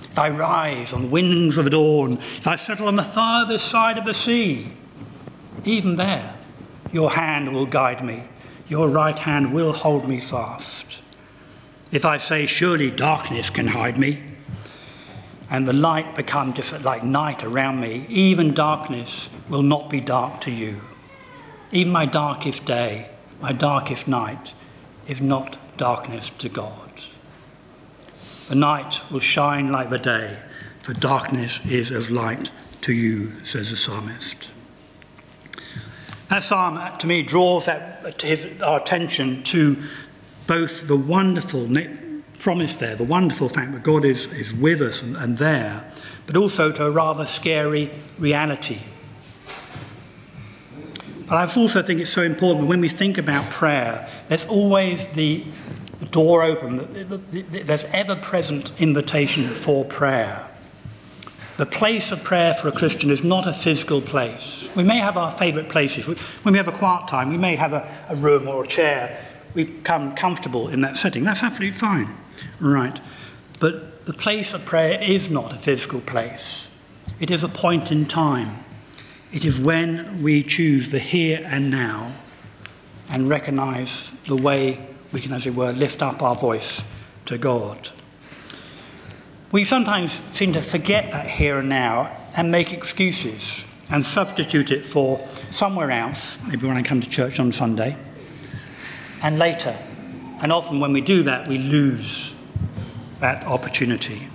If 0.04 0.18
I 0.18 0.30
rise 0.30 0.92
on 0.92 1.02
the 1.02 1.08
wings 1.08 1.58
of 1.58 1.64
the 1.64 1.70
dawn, 1.70 2.18
if 2.18 2.46
I 2.46 2.54
settle 2.54 2.86
on 2.86 2.94
the 2.94 3.02
farthest 3.02 3.66
side 3.66 3.98
of 3.98 4.04
the 4.04 4.14
sea, 4.14 4.72
even 5.64 5.96
there, 5.96 6.34
your 6.92 7.10
hand 7.10 7.52
will 7.52 7.66
guide 7.66 8.04
me. 8.04 8.22
Your 8.68 8.88
right 8.88 9.18
hand 9.18 9.52
will 9.52 9.72
hold 9.72 10.08
me 10.08 10.20
fast. 10.20 11.00
If 11.90 12.04
I 12.04 12.16
say, 12.16 12.46
Surely 12.46 12.92
darkness 12.92 13.50
can 13.50 13.66
hide 13.66 13.98
me, 13.98 14.22
and 15.50 15.66
the 15.66 15.72
light 15.72 16.14
become 16.14 16.52
just 16.52 16.82
like 16.82 17.04
night 17.04 17.44
around 17.44 17.80
me, 17.80 18.06
even 18.08 18.52
darkness 18.54 19.30
will 19.48 19.62
not 19.62 19.88
be 19.88 20.00
dark 20.00 20.40
to 20.42 20.50
you. 20.50 20.80
Even 21.70 21.92
my 21.92 22.04
darkest 22.04 22.64
day, 22.64 23.08
my 23.40 23.52
darkest 23.52 24.08
night, 24.08 24.54
is 25.06 25.20
not 25.20 25.56
darkness 25.76 26.30
to 26.30 26.48
God. 26.48 26.90
The 28.48 28.54
night 28.54 29.00
will 29.10 29.20
shine 29.20 29.70
like 29.70 29.90
the 29.90 29.98
day, 29.98 30.38
for 30.80 30.94
darkness 30.94 31.64
is 31.66 31.90
as 31.90 32.10
light 32.10 32.50
to 32.82 32.92
you, 32.92 33.44
says 33.44 33.70
the 33.70 33.76
psalmist. 33.76 34.48
That 36.28 36.42
psalm, 36.42 36.76
uh, 36.76 36.96
to 36.98 37.06
me, 37.06 37.22
draws 37.22 37.66
that, 37.66 38.04
uh, 38.04 38.26
his, 38.26 38.46
our 38.60 38.80
attention 38.80 39.42
to 39.44 39.80
both 40.46 40.88
the 40.88 40.96
wonderful 40.96 41.68
promise 42.38 42.74
there, 42.74 42.94
the 42.94 43.04
wonderful 43.04 43.48
fact 43.48 43.72
that 43.72 43.82
God 43.82 44.04
is, 44.04 44.26
is 44.32 44.54
with 44.54 44.80
us 44.80 45.02
and, 45.02 45.16
and 45.16 45.38
there, 45.38 45.90
but 46.26 46.36
also 46.36 46.72
to 46.72 46.86
a 46.86 46.90
rather 46.90 47.26
scary 47.26 47.90
reality 48.18 48.80
but 51.26 51.36
I 51.36 51.60
also 51.60 51.82
think 51.82 52.00
it's 52.00 52.10
so 52.10 52.22
important 52.22 52.68
when 52.68 52.80
we 52.80 52.88
think 52.88 53.18
about 53.18 53.44
prayer, 53.50 54.08
there's 54.28 54.46
always 54.46 55.08
the, 55.08 55.44
door 56.12 56.42
open, 56.42 56.86
there's 57.30 57.84
ever 57.84 58.14
present 58.16 58.70
invitation 58.78 59.42
for 59.42 59.84
prayer. 59.84 60.46
The 61.56 61.66
place 61.66 62.12
of 62.12 62.22
prayer 62.22 62.54
for 62.54 62.68
a 62.68 62.72
Christian 62.72 63.10
is 63.10 63.24
not 63.24 63.46
a 63.46 63.52
physical 63.52 64.00
place. 64.00 64.68
We 64.76 64.84
may 64.84 64.98
have 64.98 65.16
our 65.16 65.30
favourite 65.30 65.68
places. 65.68 66.06
When 66.06 66.52
we 66.52 66.58
have 66.58 66.68
a 66.68 66.72
quiet 66.72 67.08
time, 67.08 67.30
we 67.30 67.38
may 67.38 67.56
have 67.56 67.72
a, 67.72 67.90
a 68.08 68.14
room 68.14 68.46
or 68.46 68.64
a 68.64 68.66
chair. 68.66 69.26
We 69.54 69.64
become 69.64 70.14
comfortable 70.14 70.68
in 70.68 70.82
that 70.82 70.96
setting. 70.96 71.24
That's 71.24 71.42
absolutely 71.42 71.78
fine. 71.78 72.14
Right. 72.60 72.98
But 73.60 74.06
the 74.06 74.12
place 74.12 74.54
of 74.54 74.64
prayer 74.64 75.02
is 75.02 75.30
not 75.30 75.52
a 75.52 75.56
physical 75.56 76.00
place, 76.00 76.70
it 77.20 77.30
is 77.30 77.44
a 77.44 77.48
point 77.48 77.90
in 77.90 78.04
time. 78.04 78.64
It 79.32 79.44
is 79.44 79.60
when 79.60 80.22
we 80.22 80.42
choose 80.42 80.90
the 80.90 81.00
here 81.00 81.42
and 81.44 81.70
now 81.70 82.12
and 83.10 83.28
recognize 83.28 84.12
the 84.26 84.36
way 84.36 84.86
we 85.12 85.20
can, 85.20 85.32
as 85.32 85.46
it 85.46 85.54
were, 85.54 85.72
lift 85.72 86.00
up 86.00 86.22
our 86.22 86.36
voice 86.36 86.82
to 87.26 87.36
God. 87.36 87.90
We 89.52 89.64
sometimes 89.64 90.12
seem 90.12 90.52
to 90.52 90.62
forget 90.62 91.10
that 91.10 91.28
here 91.28 91.58
and 91.58 91.68
now 91.68 92.16
and 92.36 92.50
make 92.50 92.72
excuses 92.72 93.64
and 93.90 94.04
substitute 94.04 94.70
it 94.70 94.84
for 94.84 95.26
somewhere 95.50 95.90
else, 95.90 96.38
maybe 96.46 96.66
when 96.66 96.76
I 96.76 96.82
come 96.82 97.00
to 97.00 97.08
church 97.08 97.38
on 97.38 97.52
Sunday, 97.52 97.96
and 99.22 99.38
later. 99.38 99.76
And 100.40 100.52
often 100.52 100.80
when 100.80 100.92
we 100.92 101.00
do 101.00 101.22
that, 101.22 101.48
we 101.48 101.58
lose 101.58 102.34
that 103.20 103.46
opportunity. 103.46 104.28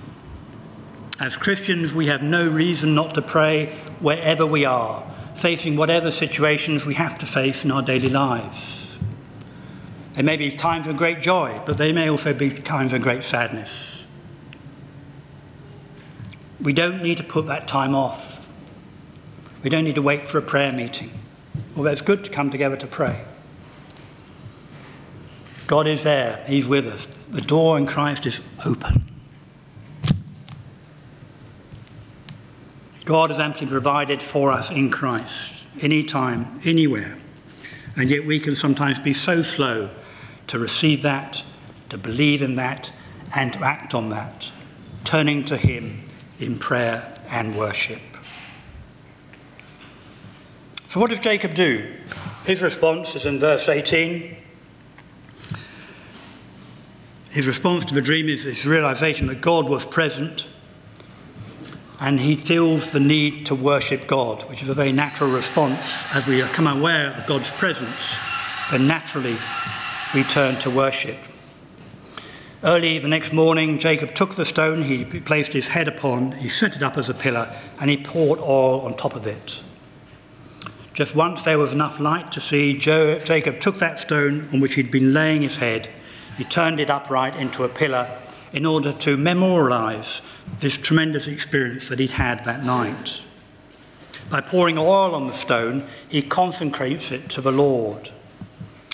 As 1.20 1.38
Christians, 1.38 1.94
we 1.94 2.08
have 2.08 2.24
no 2.24 2.48
reason 2.48 2.96
not 2.96 3.14
to 3.14 3.22
pray 3.22 3.78
wherever 4.00 4.46
we 4.46 4.66
are, 4.66 5.04
facing 5.36 5.76
whatever 5.76 6.10
situations 6.10 6.86
we 6.86 6.96
have 6.96 7.20
to 7.20 7.26
face 7.26 7.64
in 7.64 7.72
our 7.72 7.84
daily 7.84 8.10
lives. 8.10 9.00
There 10.14 10.24
may 10.24 10.38
be 10.38 10.50
times 10.52 10.88
of 10.88 10.98
great 10.98 11.22
joy, 11.22 11.62
but 11.66 11.78
they 11.78 11.92
may 11.92 12.10
also 12.10 12.34
be 12.34 12.50
times 12.50 12.92
of 12.92 13.02
great 13.02 13.24
sadness. 13.24 14.06
We 16.60 16.74
don't 16.74 17.02
need 17.02 17.18
to 17.18 17.24
put 17.24 17.46
that 17.48 17.68
time 17.68 17.96
off. 17.96 18.52
We 19.64 19.70
don't 19.70 19.84
need 19.84 19.96
to 19.96 20.02
wait 20.02 20.24
for 20.24 20.38
a 20.38 20.42
prayer 20.42 20.72
meeting, 20.72 21.12
although 21.78 21.92
it's 21.92 22.02
good 22.02 22.24
to 22.26 22.32
come 22.32 22.50
together 22.50 22.76
to 22.78 22.88
pray. 22.88 23.24
God 25.72 25.88
is 25.88 26.04
there, 26.04 26.44
He's 26.50 26.68
with 26.68 26.86
us. 26.86 27.06
The 27.06 27.40
door 27.40 27.78
in 27.78 27.86
Christ 27.86 28.26
is 28.26 28.42
open. 28.66 29.10
God 33.06 33.30
has 33.30 33.40
amply 33.40 33.68
provided 33.68 34.22
for 34.22 34.52
us 34.52 34.70
in 34.70 34.92
Christ, 34.92 35.54
anytime, 35.80 36.60
anywhere. 36.66 37.18
And 37.96 38.12
yet 38.12 38.26
we 38.26 38.38
can 38.38 38.58
sometimes 38.58 39.00
be 39.00 39.14
so 39.14 39.42
slow 39.42 39.90
to 40.48 40.60
receive 40.60 41.04
that, 41.04 41.42
to 41.88 41.98
believe 41.98 42.42
in 42.42 42.56
that, 42.56 42.92
and 43.34 43.54
to 43.54 43.60
act 43.60 43.94
on 43.94 44.10
that, 44.10 44.52
turning 45.06 45.46
to 45.46 45.56
Him 45.56 46.02
in 46.38 46.60
prayer 46.60 47.16
and 47.30 47.58
worship. 47.58 48.02
So, 50.90 51.00
what 51.00 51.12
does 51.12 51.20
Jacob 51.20 51.54
do? 51.54 51.94
His 52.44 52.62
response 52.62 53.16
is 53.16 53.26
in 53.26 53.40
verse 53.40 53.70
18. 53.70 54.41
His 57.32 57.48
response 57.48 57.86
to 57.86 57.94
the 57.94 58.02
dream 58.02 58.28
is 58.28 58.44
this 58.44 58.66
realization 58.66 59.28
that 59.28 59.40
God 59.40 59.70
was 59.70 59.86
present 59.86 60.48
and 62.02 62.20
he 62.20 62.36
feels 62.36 62.92
the 62.92 63.00
need 63.00 63.46
to 63.46 63.56
worship 63.56 64.06
God, 64.06 64.42
which 64.50 64.62
is 64.62 64.68
a 64.68 64.74
very 64.74 64.92
natural 64.92 65.30
response 65.30 65.80
as 66.14 66.28
we 66.28 66.42
become 66.42 66.68
aware 66.68 67.14
of 67.14 67.26
God's 67.28 67.52
presence, 67.52 68.18
then 68.70 68.88
naturally 68.88 69.38
we 70.14 70.24
turn 70.24 70.58
to 70.60 70.70
worship. 70.70 71.16
Early 72.64 73.00
the 73.00 73.08
next 73.08 73.32
morning, 73.32 73.80
Jacob 73.80 74.14
took 74.14 74.36
the 74.36 74.46
stone 74.46 74.82
he 74.82 75.06
placed 75.06 75.54
his 75.54 75.70
head 75.70 75.88
upon, 75.88 76.34
he 76.34 76.50
set 76.50 76.76
it 76.76 76.84
up 76.84 76.98
as 76.98 77.08
a 77.08 77.14
pillar, 77.14 77.56
and 77.80 77.90
he 77.90 77.98
poured 77.98 78.40
oil 78.40 78.82
on 78.82 78.96
top 78.96 79.16
of 79.16 79.26
it. 79.26 79.62
Just 80.94 81.16
once 81.16 81.44
there 81.44 81.58
was 81.58 81.72
enough 81.72 82.00
light 82.00 82.32
to 82.34 82.42
see, 82.42 82.78
Jacob 82.78 83.62
took 83.62 83.78
that 83.78 84.00
stone 84.00 84.50
on 84.52 84.60
which 84.60 84.76
he'd 84.76 84.92
been 84.92 85.14
laying 85.14 85.44
his 85.44 85.58
head, 85.58 85.88
he 86.38 86.44
turned 86.44 86.80
it 86.80 86.90
upright 86.90 87.36
into 87.36 87.64
a 87.64 87.70
pillar 87.70 88.10
in 88.54 88.66
order 88.66 88.92
to 88.92 89.18
memorialize 89.18 90.22
this 90.60 90.78
tremendous 90.78 91.28
experience 91.28 91.90
that 91.90 92.00
he'd 92.00 92.12
had 92.12 92.44
that 92.46 92.64
night. 92.64 93.22
By 94.30 94.42
pouring 94.42 94.78
oil 94.78 95.14
on 95.14 95.28
the 95.28 95.34
stone, 95.34 95.86
he 96.08 96.22
consecrates 96.22 97.12
it 97.12 97.30
to 97.30 97.42
the 97.42 97.52
Lord. 97.52 98.12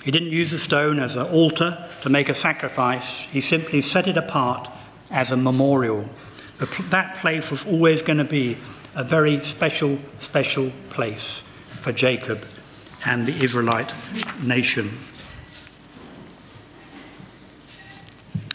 He 0.03 0.11
didn't 0.11 0.31
use 0.31 0.51
the 0.51 0.59
stone 0.59 0.99
as 0.99 1.15
an 1.15 1.27
altar 1.27 1.85
to 2.01 2.09
make 2.09 2.29
a 2.29 2.35
sacrifice, 2.35 3.25
he 3.25 3.41
simply 3.41 3.81
set 3.81 4.07
it 4.07 4.17
apart 4.17 4.69
as 5.11 5.31
a 5.31 5.37
memorial. 5.37 6.09
That 6.89 7.17
place 7.17 7.51
was 7.51 7.65
always 7.65 8.01
going 8.01 8.17
to 8.17 8.23
be 8.23 8.57
a 8.95 9.03
very 9.03 9.41
special, 9.41 9.99
special 10.19 10.71
place 10.89 11.43
for 11.67 11.91
Jacob 11.91 12.43
and 13.05 13.25
the 13.25 13.43
Israelite 13.43 13.93
nation. 14.41 14.89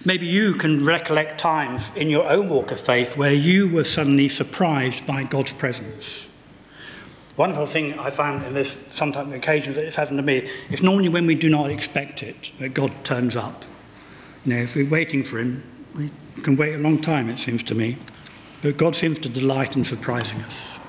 Maybe 0.05 0.27
you 0.27 0.55
can 0.55 0.85
recollect 0.85 1.38
times 1.38 1.93
in 1.95 2.11
your 2.11 2.29
own 2.29 2.49
walk 2.49 2.73
of 2.73 2.81
faith 2.81 3.17
where 3.17 3.33
you 3.33 3.69
were 3.69 3.85
suddenly 3.85 4.29
surprised 4.29 5.07
by 5.07 5.23
God's 5.23 5.53
presence. 5.53 6.29
Wonderful 7.37 7.67
thing 7.67 7.99
I 7.99 8.11
found 8.11 8.45
in 8.45 8.53
this, 8.53 8.77
sometimes 8.91 9.33
occasions 9.33 9.77
that 9.77 9.85
it's 9.85 9.97
happened 9.97 10.19
to 10.19 10.23
me, 10.23 10.51
it's 10.71 10.83
normally 10.83 11.09
when 11.09 11.27
we 11.27 11.37
do 11.37 11.49
not 11.49 11.71
expect 11.71 12.23
it 12.23 12.51
that 12.59 12.71
God 12.71 12.93
turns 13.05 13.37
up. 13.37 13.65
You 14.45 14.55
know, 14.55 14.62
if 14.62 14.75
we're 14.75 14.88
waiting 14.88 15.23
for 15.23 15.38
Him, 15.38 15.62
we 15.97 16.11
can 16.43 16.57
wait 16.57 16.75
a 16.75 16.79
long 16.79 17.01
time, 17.01 17.31
it 17.31 17.38
seems 17.38 17.62
to 17.65 17.75
me. 17.75 17.97
But 18.61 18.77
God 18.77 18.97
seems 18.97 19.21
to 19.21 19.29
delight 19.29 19.77
in 19.77 19.85
surprising 19.85 20.41
us. 20.43 20.81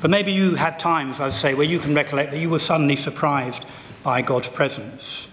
But 0.00 0.10
maybe 0.10 0.32
you 0.32 0.56
have 0.56 0.76
times, 0.76 1.20
I'd 1.20 1.32
say, 1.32 1.54
where 1.54 1.66
you 1.66 1.78
can 1.78 1.94
recollect 1.94 2.32
that 2.32 2.38
you 2.38 2.50
were 2.50 2.58
suddenly 2.58 2.96
surprised 2.96 3.64
by 4.02 4.22
God's 4.22 4.48
presence. 4.48 5.28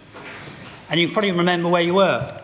And 0.93 1.01
you 1.01 1.09
probably 1.09 1.31
remember 1.31 1.69
where 1.69 1.81
you 1.81 1.95
were 1.95 2.39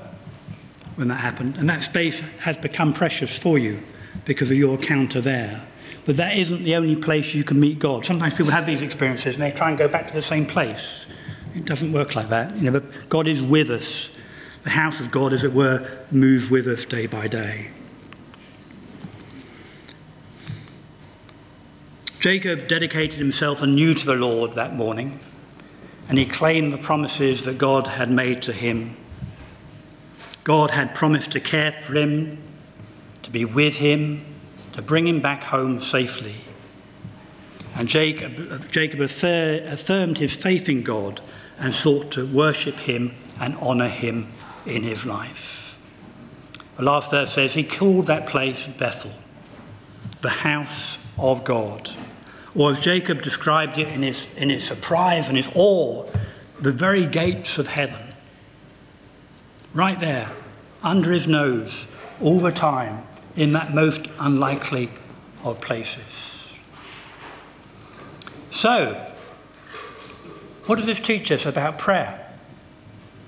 when 0.96 1.08
that 1.10 1.20
happened. 1.20 1.58
And 1.58 1.70
that 1.70 1.84
space 1.84 2.22
has 2.40 2.58
become 2.58 2.94
precious 2.94 3.38
for 3.38 3.60
you 3.60 3.80
because 4.26 4.50
of 4.50 4.58
your 4.58 4.74
encounter 4.74 5.22
there. 5.22 5.64
But 6.08 6.18
that 6.18 6.36
isn't 6.36 6.64
the 6.64 6.76
only 6.76 6.96
place 6.96 7.36
you 7.36 7.44
can 7.44 7.60
meet 7.60 7.78
God. 7.78 8.08
Sometimes 8.08 8.34
people 8.34 8.52
have 8.52 8.66
these 8.66 8.82
experiences 8.82 9.36
and 9.36 9.44
they 9.44 9.52
try 9.52 9.70
and 9.70 9.78
go 9.78 9.88
back 9.88 10.08
to 10.08 10.14
the 10.16 10.24
same 10.24 10.48
place. 10.48 11.06
It 11.54 11.66
doesn't 11.66 11.94
work 11.94 12.16
like 12.16 12.30
that. 12.30 12.56
You 12.56 12.72
know, 12.72 12.82
God 13.08 13.28
is 13.28 13.46
with 13.46 13.70
us. 13.70 14.18
The 14.64 14.72
house 14.72 15.00
of 15.00 15.12
God, 15.12 15.32
as 15.32 15.44
it 15.44 15.54
were, 15.54 15.88
moves 16.10 16.50
with 16.50 16.66
us 16.66 16.86
day 16.86 17.06
by 17.06 17.28
day. 17.28 17.70
Jacob 22.20 22.68
dedicated 22.68 23.20
himself 23.20 23.62
anew 23.62 23.94
to 23.94 24.06
the 24.08 24.16
Lord 24.16 24.54
that 24.54 24.76
morning 24.76 25.20
and 26.10 26.18
he 26.18 26.26
claimed 26.26 26.74
the 26.74 26.78
promises 26.78 27.46
that 27.46 27.60
God 27.60 27.86
had 27.86 28.10
made 28.10 28.42
to 28.42 28.52
him. 28.52 28.98
God 30.44 30.72
had 30.72 30.96
promised 30.96 31.32
to 31.34 31.40
care 31.40 31.72
for 31.72 31.94
him, 31.96 32.40
to 33.22 33.30
be 33.30 33.46
with 33.46 33.76
him, 33.76 34.26
to 34.74 34.82
bring 34.82 35.08
him 35.08 35.22
back 35.22 35.44
home 35.44 35.80
safely. 35.80 36.36
And 37.76 37.88
Jacob, 37.88 38.72
Jacob 38.72 39.02
affirmed 39.02 40.18
his 40.18 40.36
faith 40.36 40.68
in 40.68 40.82
God 40.82 41.22
and 41.60 41.74
sought 41.74 42.12
to 42.14 42.26
worship 42.26 42.76
him 42.76 43.14
and 43.40 43.56
honour 43.58 43.88
him 43.88 44.30
in 44.66 44.82
his 44.82 45.06
life. 45.06 45.80
The 46.78 46.84
last 46.84 47.12
verse 47.12 47.34
says, 47.34 47.54
He 47.54 47.64
called 47.64 48.08
that 48.08 48.26
place 48.26 48.68
Bethel, 48.68 49.12
the 50.22 50.30
house 50.30 50.98
of 51.18 51.44
God. 51.44 51.92
Or 52.56 52.72
as 52.72 52.80
Jacob 52.80 53.22
described 53.22 53.78
it 53.78 53.88
in 53.90 54.02
his, 54.02 54.34
in 54.36 54.50
his 54.50 54.64
surprise 54.64 55.28
and 55.28 55.38
his 55.38 55.50
awe, 55.56 56.10
the 56.60 56.72
very 56.72 57.06
gates 57.06 57.58
of 57.58 57.68
heaven. 57.68 58.02
Right 59.74 60.00
there, 60.00 60.32
under 60.84 61.12
his 61.12 61.28
nose, 61.28 61.88
all 62.22 62.40
the 62.40 62.52
time, 62.52 63.04
in 63.36 63.54
that 63.54 63.74
most 63.74 64.08
unlikely 64.20 64.90
of 65.44 65.62
places. 65.62 66.56
So, 68.50 69.14
what 70.66 70.76
does 70.76 70.86
this 70.86 71.00
teach 71.00 71.32
us 71.32 71.46
about 71.46 71.80
prayer? 71.80 72.26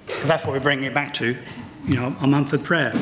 Because 0.08 0.28
that's 0.28 0.46
what 0.46 0.54
we're 0.54 0.60
bringing 0.60 0.86
it 0.86 0.94
back 0.94 1.14
to, 1.16 1.38
you 1.86 1.96
know, 1.96 2.16
a 2.20 2.28
month 2.28 2.54
of 2.54 2.64
prayer. 2.64 2.94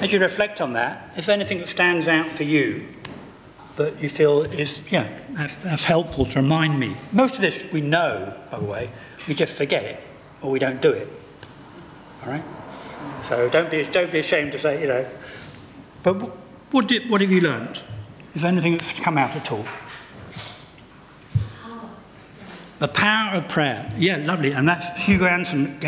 As 0.00 0.12
you 0.12 0.20
reflect 0.20 0.60
on 0.60 0.74
that, 0.74 1.12
is 1.16 1.26
there 1.26 1.34
anything 1.34 1.58
that 1.58 1.68
stands 1.68 2.08
out 2.08 2.26
for 2.26 2.44
you 2.44 2.86
that 3.76 4.00
you 4.00 4.08
feel 4.08 4.42
is, 4.42 4.82
yeah, 4.90 5.08
that's, 5.30 5.56
that's 5.56 5.84
helpful 5.84 6.24
to 6.26 6.40
remind 6.40 6.78
me. 6.78 6.96
Most 7.12 7.34
of 7.34 7.40
this 7.40 7.70
we 7.72 7.80
know, 7.80 8.34
by 8.50 8.58
the 8.58 8.64
way, 8.64 8.90
we 9.26 9.34
just 9.34 9.56
forget 9.56 9.84
it 9.84 10.00
or 10.40 10.50
we 10.50 10.58
don't 10.58 10.80
do 10.80 10.90
it. 10.90 11.08
All 12.22 12.30
right? 12.30 12.44
So 13.22 13.48
don't 13.48 13.70
be, 13.70 13.84
don't 13.84 14.12
be 14.12 14.18
ashamed 14.18 14.52
to 14.52 14.58
say, 14.58 14.80
you 14.80 14.86
know. 14.86 15.06
But 16.02 16.14
what, 16.70 16.86
did, 16.86 17.10
what 17.10 17.20
have 17.20 17.30
you 17.30 17.40
learned? 17.40 17.82
Is 18.34 18.42
there 18.42 18.52
anything 18.52 18.72
that's 18.72 18.92
come 19.00 19.18
out 19.18 19.34
at 19.34 19.50
all? 19.50 19.64
The 22.80 22.88
power 22.88 23.36
of 23.36 23.48
prayer. 23.48 23.90
Yeah, 23.96 24.16
lovely. 24.16 24.52
And 24.52 24.68
that's 24.68 24.90
Hugo 24.98 25.26
Anson. 25.26 25.78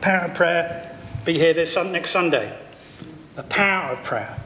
Power 0.00 0.26
of 0.26 0.34
prayer. 0.34 0.96
Be 1.24 1.32
here 1.32 1.54
this 1.54 1.74
next 1.76 2.10
Sunday. 2.10 2.56
The 3.34 3.42
power 3.42 3.92
of 3.92 4.04
prayer. 4.04 4.38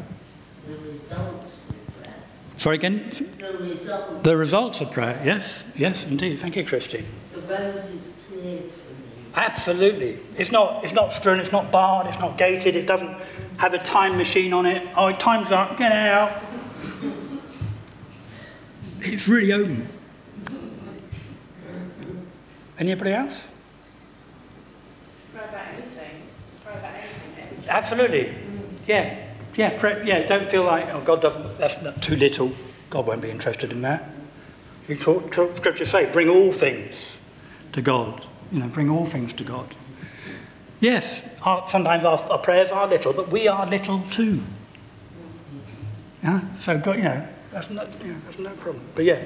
Sorry 2.60 2.76
again? 2.76 3.08
The 3.08 3.56
results. 3.58 4.22
The 4.22 4.36
results 4.36 4.80
of 4.82 4.92
prayer, 4.92 5.18
yes, 5.24 5.64
yes, 5.76 6.06
indeed. 6.06 6.38
Thank 6.40 6.56
you, 6.56 6.64
Christine. 6.66 7.06
The 7.32 7.40
road 7.40 7.76
is 7.78 8.18
clear 8.28 8.58
for 8.58 8.92
me. 8.92 9.30
Absolutely. 9.34 10.18
It's 10.36 10.52
not, 10.52 10.84
it's 10.84 10.92
not 10.92 11.10
strewn, 11.10 11.40
it's 11.40 11.52
not 11.52 11.72
barred, 11.72 12.06
it's 12.06 12.18
not 12.18 12.36
gated, 12.36 12.76
it 12.76 12.86
doesn't 12.86 13.16
have 13.56 13.72
a 13.72 13.78
time 13.78 14.18
machine 14.18 14.52
on 14.52 14.66
it. 14.66 14.86
Oh, 14.94 15.10
time's 15.10 15.50
up, 15.50 15.78
get 15.78 15.90
out. 15.90 16.38
It's 19.00 19.26
really 19.26 19.54
open. 19.54 19.88
Anybody 22.78 23.12
else? 23.12 23.48
Pray 25.32 25.44
about 25.44 25.66
anything. 25.66 26.22
Pray 26.62 26.74
about 26.74 26.92
anything. 26.92 27.64
Absolutely. 27.70 28.34
Yeah. 28.86 29.29
Yeah, 29.60 30.04
yeah, 30.04 30.26
don't 30.26 30.46
feel 30.46 30.64
like, 30.64 30.86
oh, 30.94 31.02
God 31.02 31.20
doesn't, 31.20 31.58
that's 31.58 31.82
not 31.82 32.00
too 32.00 32.16
little. 32.16 32.50
God 32.88 33.06
won't 33.06 33.20
be 33.20 33.28
interested 33.28 33.70
in 33.70 33.82
that. 33.82 34.08
You 34.88 34.96
talk, 34.96 35.30
talk, 35.32 35.54
scripture 35.54 35.84
say, 35.84 36.10
bring 36.10 36.30
all 36.30 36.50
things 36.50 37.20
to 37.72 37.82
God. 37.82 38.24
You 38.50 38.60
know, 38.60 38.68
bring 38.68 38.88
all 38.88 39.04
things 39.04 39.34
to 39.34 39.44
God. 39.44 39.74
Yes, 40.80 41.28
our, 41.42 41.68
sometimes 41.68 42.06
our, 42.06 42.18
our 42.30 42.38
prayers 42.38 42.70
are 42.70 42.86
little, 42.86 43.12
but 43.12 43.28
we 43.28 43.48
are 43.48 43.66
little 43.66 44.00
too. 44.04 44.42
Yeah, 46.22 46.50
so 46.52 46.78
God, 46.78 46.96
you 46.96 47.02
know, 47.02 47.28
that's 47.52 47.68
no, 47.68 47.82
know, 47.84 48.16
that's 48.24 48.38
no 48.38 48.54
problem. 48.54 48.82
But 48.94 49.04
yeah, 49.04 49.22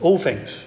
all 0.00 0.18
things. 0.18 0.66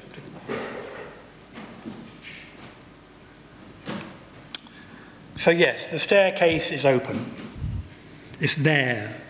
So 5.36 5.52
yes, 5.52 5.90
the 5.92 6.00
staircase 6.00 6.72
is 6.72 6.86
open. 6.86 7.41
It's 8.42 8.56
there. 8.56 9.22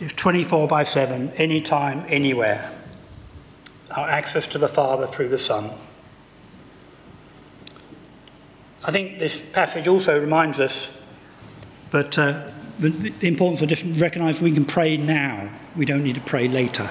It's 0.00 0.12
24 0.12 0.68
by 0.68 0.84
7, 0.84 1.30
anytime, 1.30 2.04
anywhere. 2.08 2.70
Our 3.90 4.08
access 4.08 4.46
to 4.48 4.58
the 4.58 4.68
Father 4.68 5.06
through 5.06 5.28
the 5.28 5.38
Son. 5.38 5.70
I 8.84 8.92
think 8.92 9.18
this 9.18 9.40
passage 9.40 9.88
also 9.88 10.20
reminds 10.20 10.60
us 10.60 10.92
that 11.90 12.18
uh, 12.18 12.50
the, 12.78 12.90
the 12.90 13.28
importance 13.28 13.62
of 13.62 13.68
just 13.68 13.86
recognizing 13.98 14.44
we 14.44 14.52
can 14.52 14.66
pray 14.66 14.98
now. 14.98 15.48
We 15.74 15.86
don't 15.86 16.02
need 16.02 16.16
to 16.16 16.20
pray 16.20 16.46
later. 16.46 16.90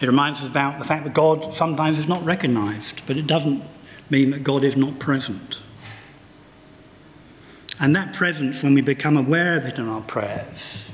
It 0.00 0.06
reminds 0.06 0.40
us 0.40 0.48
about 0.48 0.80
the 0.80 0.84
fact 0.84 1.04
that 1.04 1.14
God 1.14 1.54
sometimes 1.54 1.96
is 1.96 2.08
not 2.08 2.24
recognized, 2.24 3.06
but 3.06 3.16
it 3.16 3.28
doesn't 3.28 3.62
mean 4.08 4.30
that 4.30 4.42
God 4.42 4.64
is 4.64 4.76
not 4.76 4.98
present. 4.98 5.60
And 7.80 7.96
that 7.96 8.12
presence, 8.12 8.62
when 8.62 8.74
we 8.74 8.82
become 8.82 9.16
aware 9.16 9.56
of 9.56 9.64
it 9.64 9.78
in 9.78 9.88
our 9.88 10.02
prayers, 10.02 10.90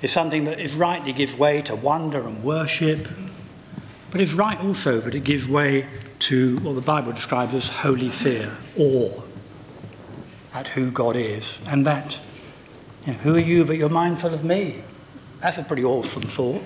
is 0.00 0.12
something 0.12 0.44
that 0.44 0.60
is 0.60 0.74
rightly 0.74 1.12
gives 1.12 1.36
way 1.36 1.60
to 1.62 1.74
wonder 1.74 2.26
and 2.26 2.42
worship, 2.44 3.08
but 4.12 4.20
it's 4.20 4.32
right 4.32 4.60
also 4.60 5.00
that 5.00 5.14
it 5.14 5.24
gives 5.24 5.48
way 5.48 5.86
to 6.20 6.56
what 6.58 6.74
the 6.74 6.80
Bible 6.80 7.12
describes 7.12 7.52
as 7.54 7.68
holy 7.68 8.10
fear, 8.10 8.56
awe 8.78 9.22
at 10.54 10.68
who 10.68 10.90
God 10.90 11.16
is, 11.16 11.58
and 11.66 11.84
that, 11.86 12.20
you 13.04 13.12
know, 13.12 13.18
who 13.20 13.34
are 13.34 13.40
you 13.40 13.64
that 13.64 13.76
you're 13.76 13.88
mindful 13.88 14.32
of 14.32 14.44
me? 14.44 14.82
That's 15.40 15.58
a 15.58 15.64
pretty 15.64 15.84
awesome 15.84 16.22
thought. 16.22 16.62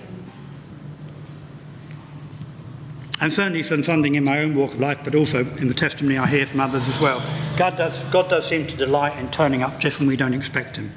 And 3.19 3.33
certainly 3.33 3.63
from 3.63 3.81
something 3.81 4.13
in 4.13 4.23
my 4.23 4.39
own 4.39 4.53
walk 4.53 4.73
of 4.73 4.79
life, 4.79 4.99
but 5.03 5.15
also 5.15 5.39
in 5.39 5.67
the 5.67 5.73
testimony 5.73 6.17
I 6.17 6.27
hear 6.27 6.45
from 6.45 6.59
others 6.59 6.87
as 6.87 7.01
well. 7.01 7.21
God 7.57 7.75
does, 7.75 8.03
God 8.05 8.29
does 8.29 8.47
seem 8.47 8.67
to 8.67 8.77
delight 8.77 9.17
in 9.17 9.29
turning 9.29 9.63
up 9.63 9.79
just 9.79 9.99
when 9.99 10.07
we 10.07 10.15
don't 10.15 10.35
expect 10.35 10.77
Him. 10.77 10.91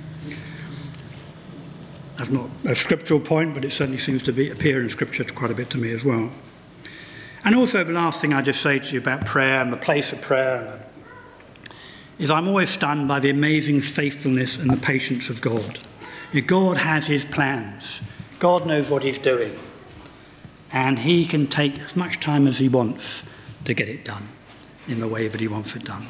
That's 2.17 2.29
not 2.29 2.51
a 2.67 2.75
scriptural 2.75 3.21
point, 3.21 3.55
but 3.55 3.65
it 3.65 3.73
certainly 3.73 3.97
seems 3.97 4.23
to 4.25 4.33
be, 4.33 4.51
appear 4.51 4.83
in 4.83 4.91
Scripture 4.91 5.25
quite 5.25 5.51
a 5.51 5.55
bit 5.55 5.71
to 5.71 5.79
me 5.79 5.91
as 5.93 6.05
well. 6.05 6.31
And 7.43 7.55
also, 7.55 7.83
the 7.83 7.93
last 7.95 8.21
thing 8.21 8.35
I 8.35 8.43
just 8.43 8.61
say 8.61 8.79
to 8.79 8.93
you 8.93 9.01
about 9.01 9.25
prayer 9.25 9.63
and 9.63 9.73
the 9.73 9.79
place 9.79 10.13
of 10.13 10.21
prayer 10.21 10.85
is 12.19 12.31
I'm 12.31 12.47
always 12.47 12.69
stunned 12.69 13.09
by 13.09 13.21
the 13.21 13.31
amazing 13.31 13.81
faithfulness 13.81 14.59
and 14.59 14.71
the 14.71 14.77
patience 14.77 15.31
of 15.31 15.41
God. 15.41 15.79
God 16.47 16.77
has 16.77 17.07
His 17.07 17.25
plans, 17.25 18.03
God 18.39 18.67
knows 18.67 18.91
what 18.91 19.03
He's 19.03 19.17
doing 19.17 19.59
and 20.73 21.01
he 21.01 21.25
can 21.25 21.47
take 21.47 21.79
as 21.81 21.97
much 21.97 22.21
time 22.21 22.47
as 22.47 22.59
he 22.59 22.69
wants 22.69 23.25
to 23.65 23.75
get 23.75 23.89
it 23.89 24.05
done 24.05 24.29
in 24.89 25.01
the 25.01 25.09
way 25.09 25.29
that 25.29 25.41
he 25.41 25.49
wants 25.49 25.75
it 25.77 25.85
done. 25.85 26.07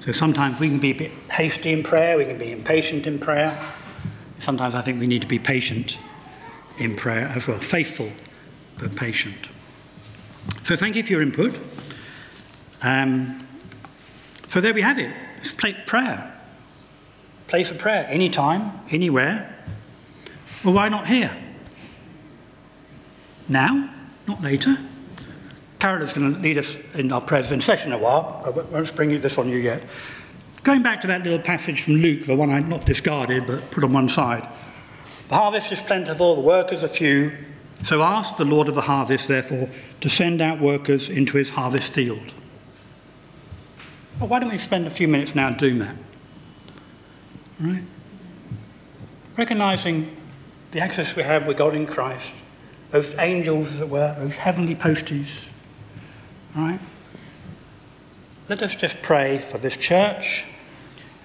So 0.00 0.12
sometimes 0.12 0.60
we 0.60 0.68
can 0.68 0.78
be 0.78 0.90
a 0.90 0.94
bit 0.94 1.12
hasty 1.30 1.72
in 1.72 1.82
prayer, 1.82 2.18
we 2.18 2.24
can 2.24 2.38
be 2.38 2.52
impatient 2.52 3.06
in 3.06 3.18
prayer. 3.18 3.58
Sometimes 4.38 4.74
I 4.74 4.80
think 4.80 5.00
we 5.00 5.06
need 5.06 5.22
to 5.22 5.28
be 5.28 5.38
patient 5.38 5.98
in 6.78 6.96
prayer 6.96 7.26
as 7.34 7.48
well, 7.48 7.58
faithful 7.58 8.10
but 8.78 8.94
patient. 8.96 9.48
So 10.64 10.76
thank 10.76 10.96
you 10.96 11.02
for 11.02 11.12
your 11.12 11.22
input. 11.22 11.58
Um, 12.82 13.46
so 14.48 14.60
there 14.60 14.72
we 14.72 14.82
have 14.82 14.98
it. 14.98 15.14
It's 15.38 15.52
prayer. 15.52 16.34
Place 17.48 17.70
of 17.70 17.78
prayer, 17.78 18.06
anytime, 18.08 18.72
anywhere. 18.90 19.54
Well, 20.64 20.74
why 20.74 20.88
not 20.88 21.06
here? 21.06 21.36
Now, 23.48 23.88
not 24.26 24.42
later. 24.42 24.76
Carol 25.78 26.02
is 26.02 26.12
going 26.12 26.34
to 26.34 26.40
lead 26.40 26.58
us 26.58 26.76
in 26.94 27.10
our 27.12 27.20
prayers 27.20 27.52
in 27.52 27.60
session 27.60 27.92
a 27.92 27.98
while. 27.98 28.42
I 28.44 28.50
won't 28.50 28.88
spring 28.88 29.18
this 29.20 29.38
on 29.38 29.48
you 29.48 29.58
yet. 29.58 29.82
Going 30.64 30.82
back 30.82 31.00
to 31.02 31.06
that 31.06 31.22
little 31.22 31.38
passage 31.38 31.82
from 31.84 31.94
Luke, 31.94 32.24
the 32.24 32.36
one 32.36 32.50
I'd 32.50 32.68
not 32.68 32.84
discarded 32.84 33.46
but 33.46 33.70
put 33.70 33.84
on 33.84 33.92
one 33.92 34.08
side. 34.08 34.46
The 35.28 35.36
harvest 35.36 35.70
is 35.72 35.80
plentiful, 35.80 36.34
the 36.34 36.40
workers 36.40 36.82
are 36.82 36.88
few. 36.88 37.32
So 37.84 38.02
ask 38.02 38.36
the 38.36 38.44
Lord 38.44 38.68
of 38.68 38.74
the 38.74 38.82
harvest, 38.82 39.28
therefore, 39.28 39.70
to 40.00 40.08
send 40.08 40.40
out 40.40 40.60
workers 40.60 41.08
into 41.08 41.36
his 41.36 41.50
harvest 41.50 41.92
field. 41.92 42.34
Well, 44.18 44.28
why 44.28 44.40
don't 44.40 44.50
we 44.50 44.58
spend 44.58 44.86
a 44.86 44.90
few 44.90 45.06
minutes 45.06 45.36
now 45.36 45.50
doing 45.50 45.78
that? 45.78 45.94
All 47.60 47.68
right? 47.68 47.84
Recognizing 49.36 50.10
the 50.72 50.80
access 50.80 51.14
we 51.14 51.22
have 51.22 51.46
with 51.46 51.56
God 51.56 51.74
in 51.74 51.86
Christ 51.86 52.34
those 52.90 53.16
angels, 53.18 53.72
as 53.74 53.80
it 53.82 53.88
were, 53.88 54.14
those 54.18 54.36
heavenly 54.36 54.74
posties. 54.74 55.52
All 56.56 56.62
right? 56.62 56.80
Let 58.48 58.62
us 58.62 58.74
just 58.74 59.02
pray 59.02 59.38
for 59.38 59.58
this 59.58 59.76
church 59.76 60.44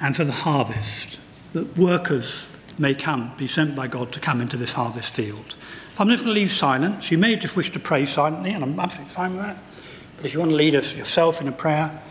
and 0.02 0.15
for 0.15 0.26
the 0.26 0.34
harvest, 0.34 1.19
that 1.54 1.78
workers 1.78 2.56
may 2.78 2.93
come, 2.93 3.32
be 3.38 3.47
sent 3.47 3.76
by 3.76 3.88
God 3.88 4.12
to 4.13 4.19
come 4.19 4.41
into 4.41 4.58
this 4.58 4.73
harvest 4.73 5.13
field. 5.13 5.56
I'm 5.97 6.10
just 6.10 6.23
going 6.23 6.36
to 6.36 6.41
leave 6.41 6.52
silence. 6.52 7.12
You 7.12 7.17
may 7.17 7.36
just 7.36 7.56
wish 7.56 7.71
to 7.71 7.80
pray 7.80 8.06
silently, 8.06 8.52
and 8.52 8.63
I'm 8.63 8.80
absolutely 8.80 9.13
fine 9.13 9.38
with 9.38 9.45
that. 9.45 9.58
But 10.17 10.26
if 10.26 10.34
you 10.34 10.39
want 10.39 10.52
to 10.52 10.58
lead 10.58 10.76
us 10.76 10.95
yourself 10.95 11.39
in 11.39 11.47
a 11.47 11.52
prayer, 11.52 12.02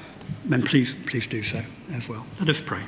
then 0.44 0.62
please, 0.62 0.94
please 1.06 1.26
do 1.26 1.42
so 1.42 1.60
as 1.92 2.08
well. 2.08 2.24
Let 2.38 2.48
us 2.48 2.60
pray. 2.60 2.82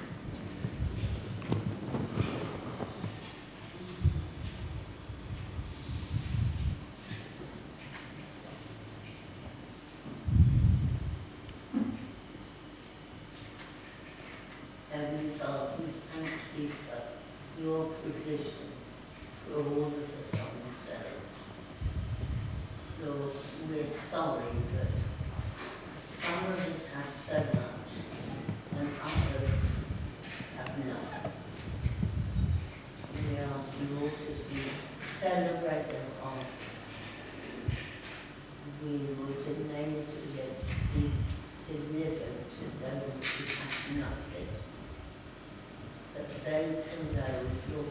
your 47.71 47.85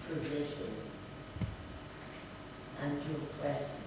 physician 0.00 0.74
and 2.82 2.92
your 2.92 3.20
quest. 3.40 3.79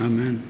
Amen. 0.00 0.49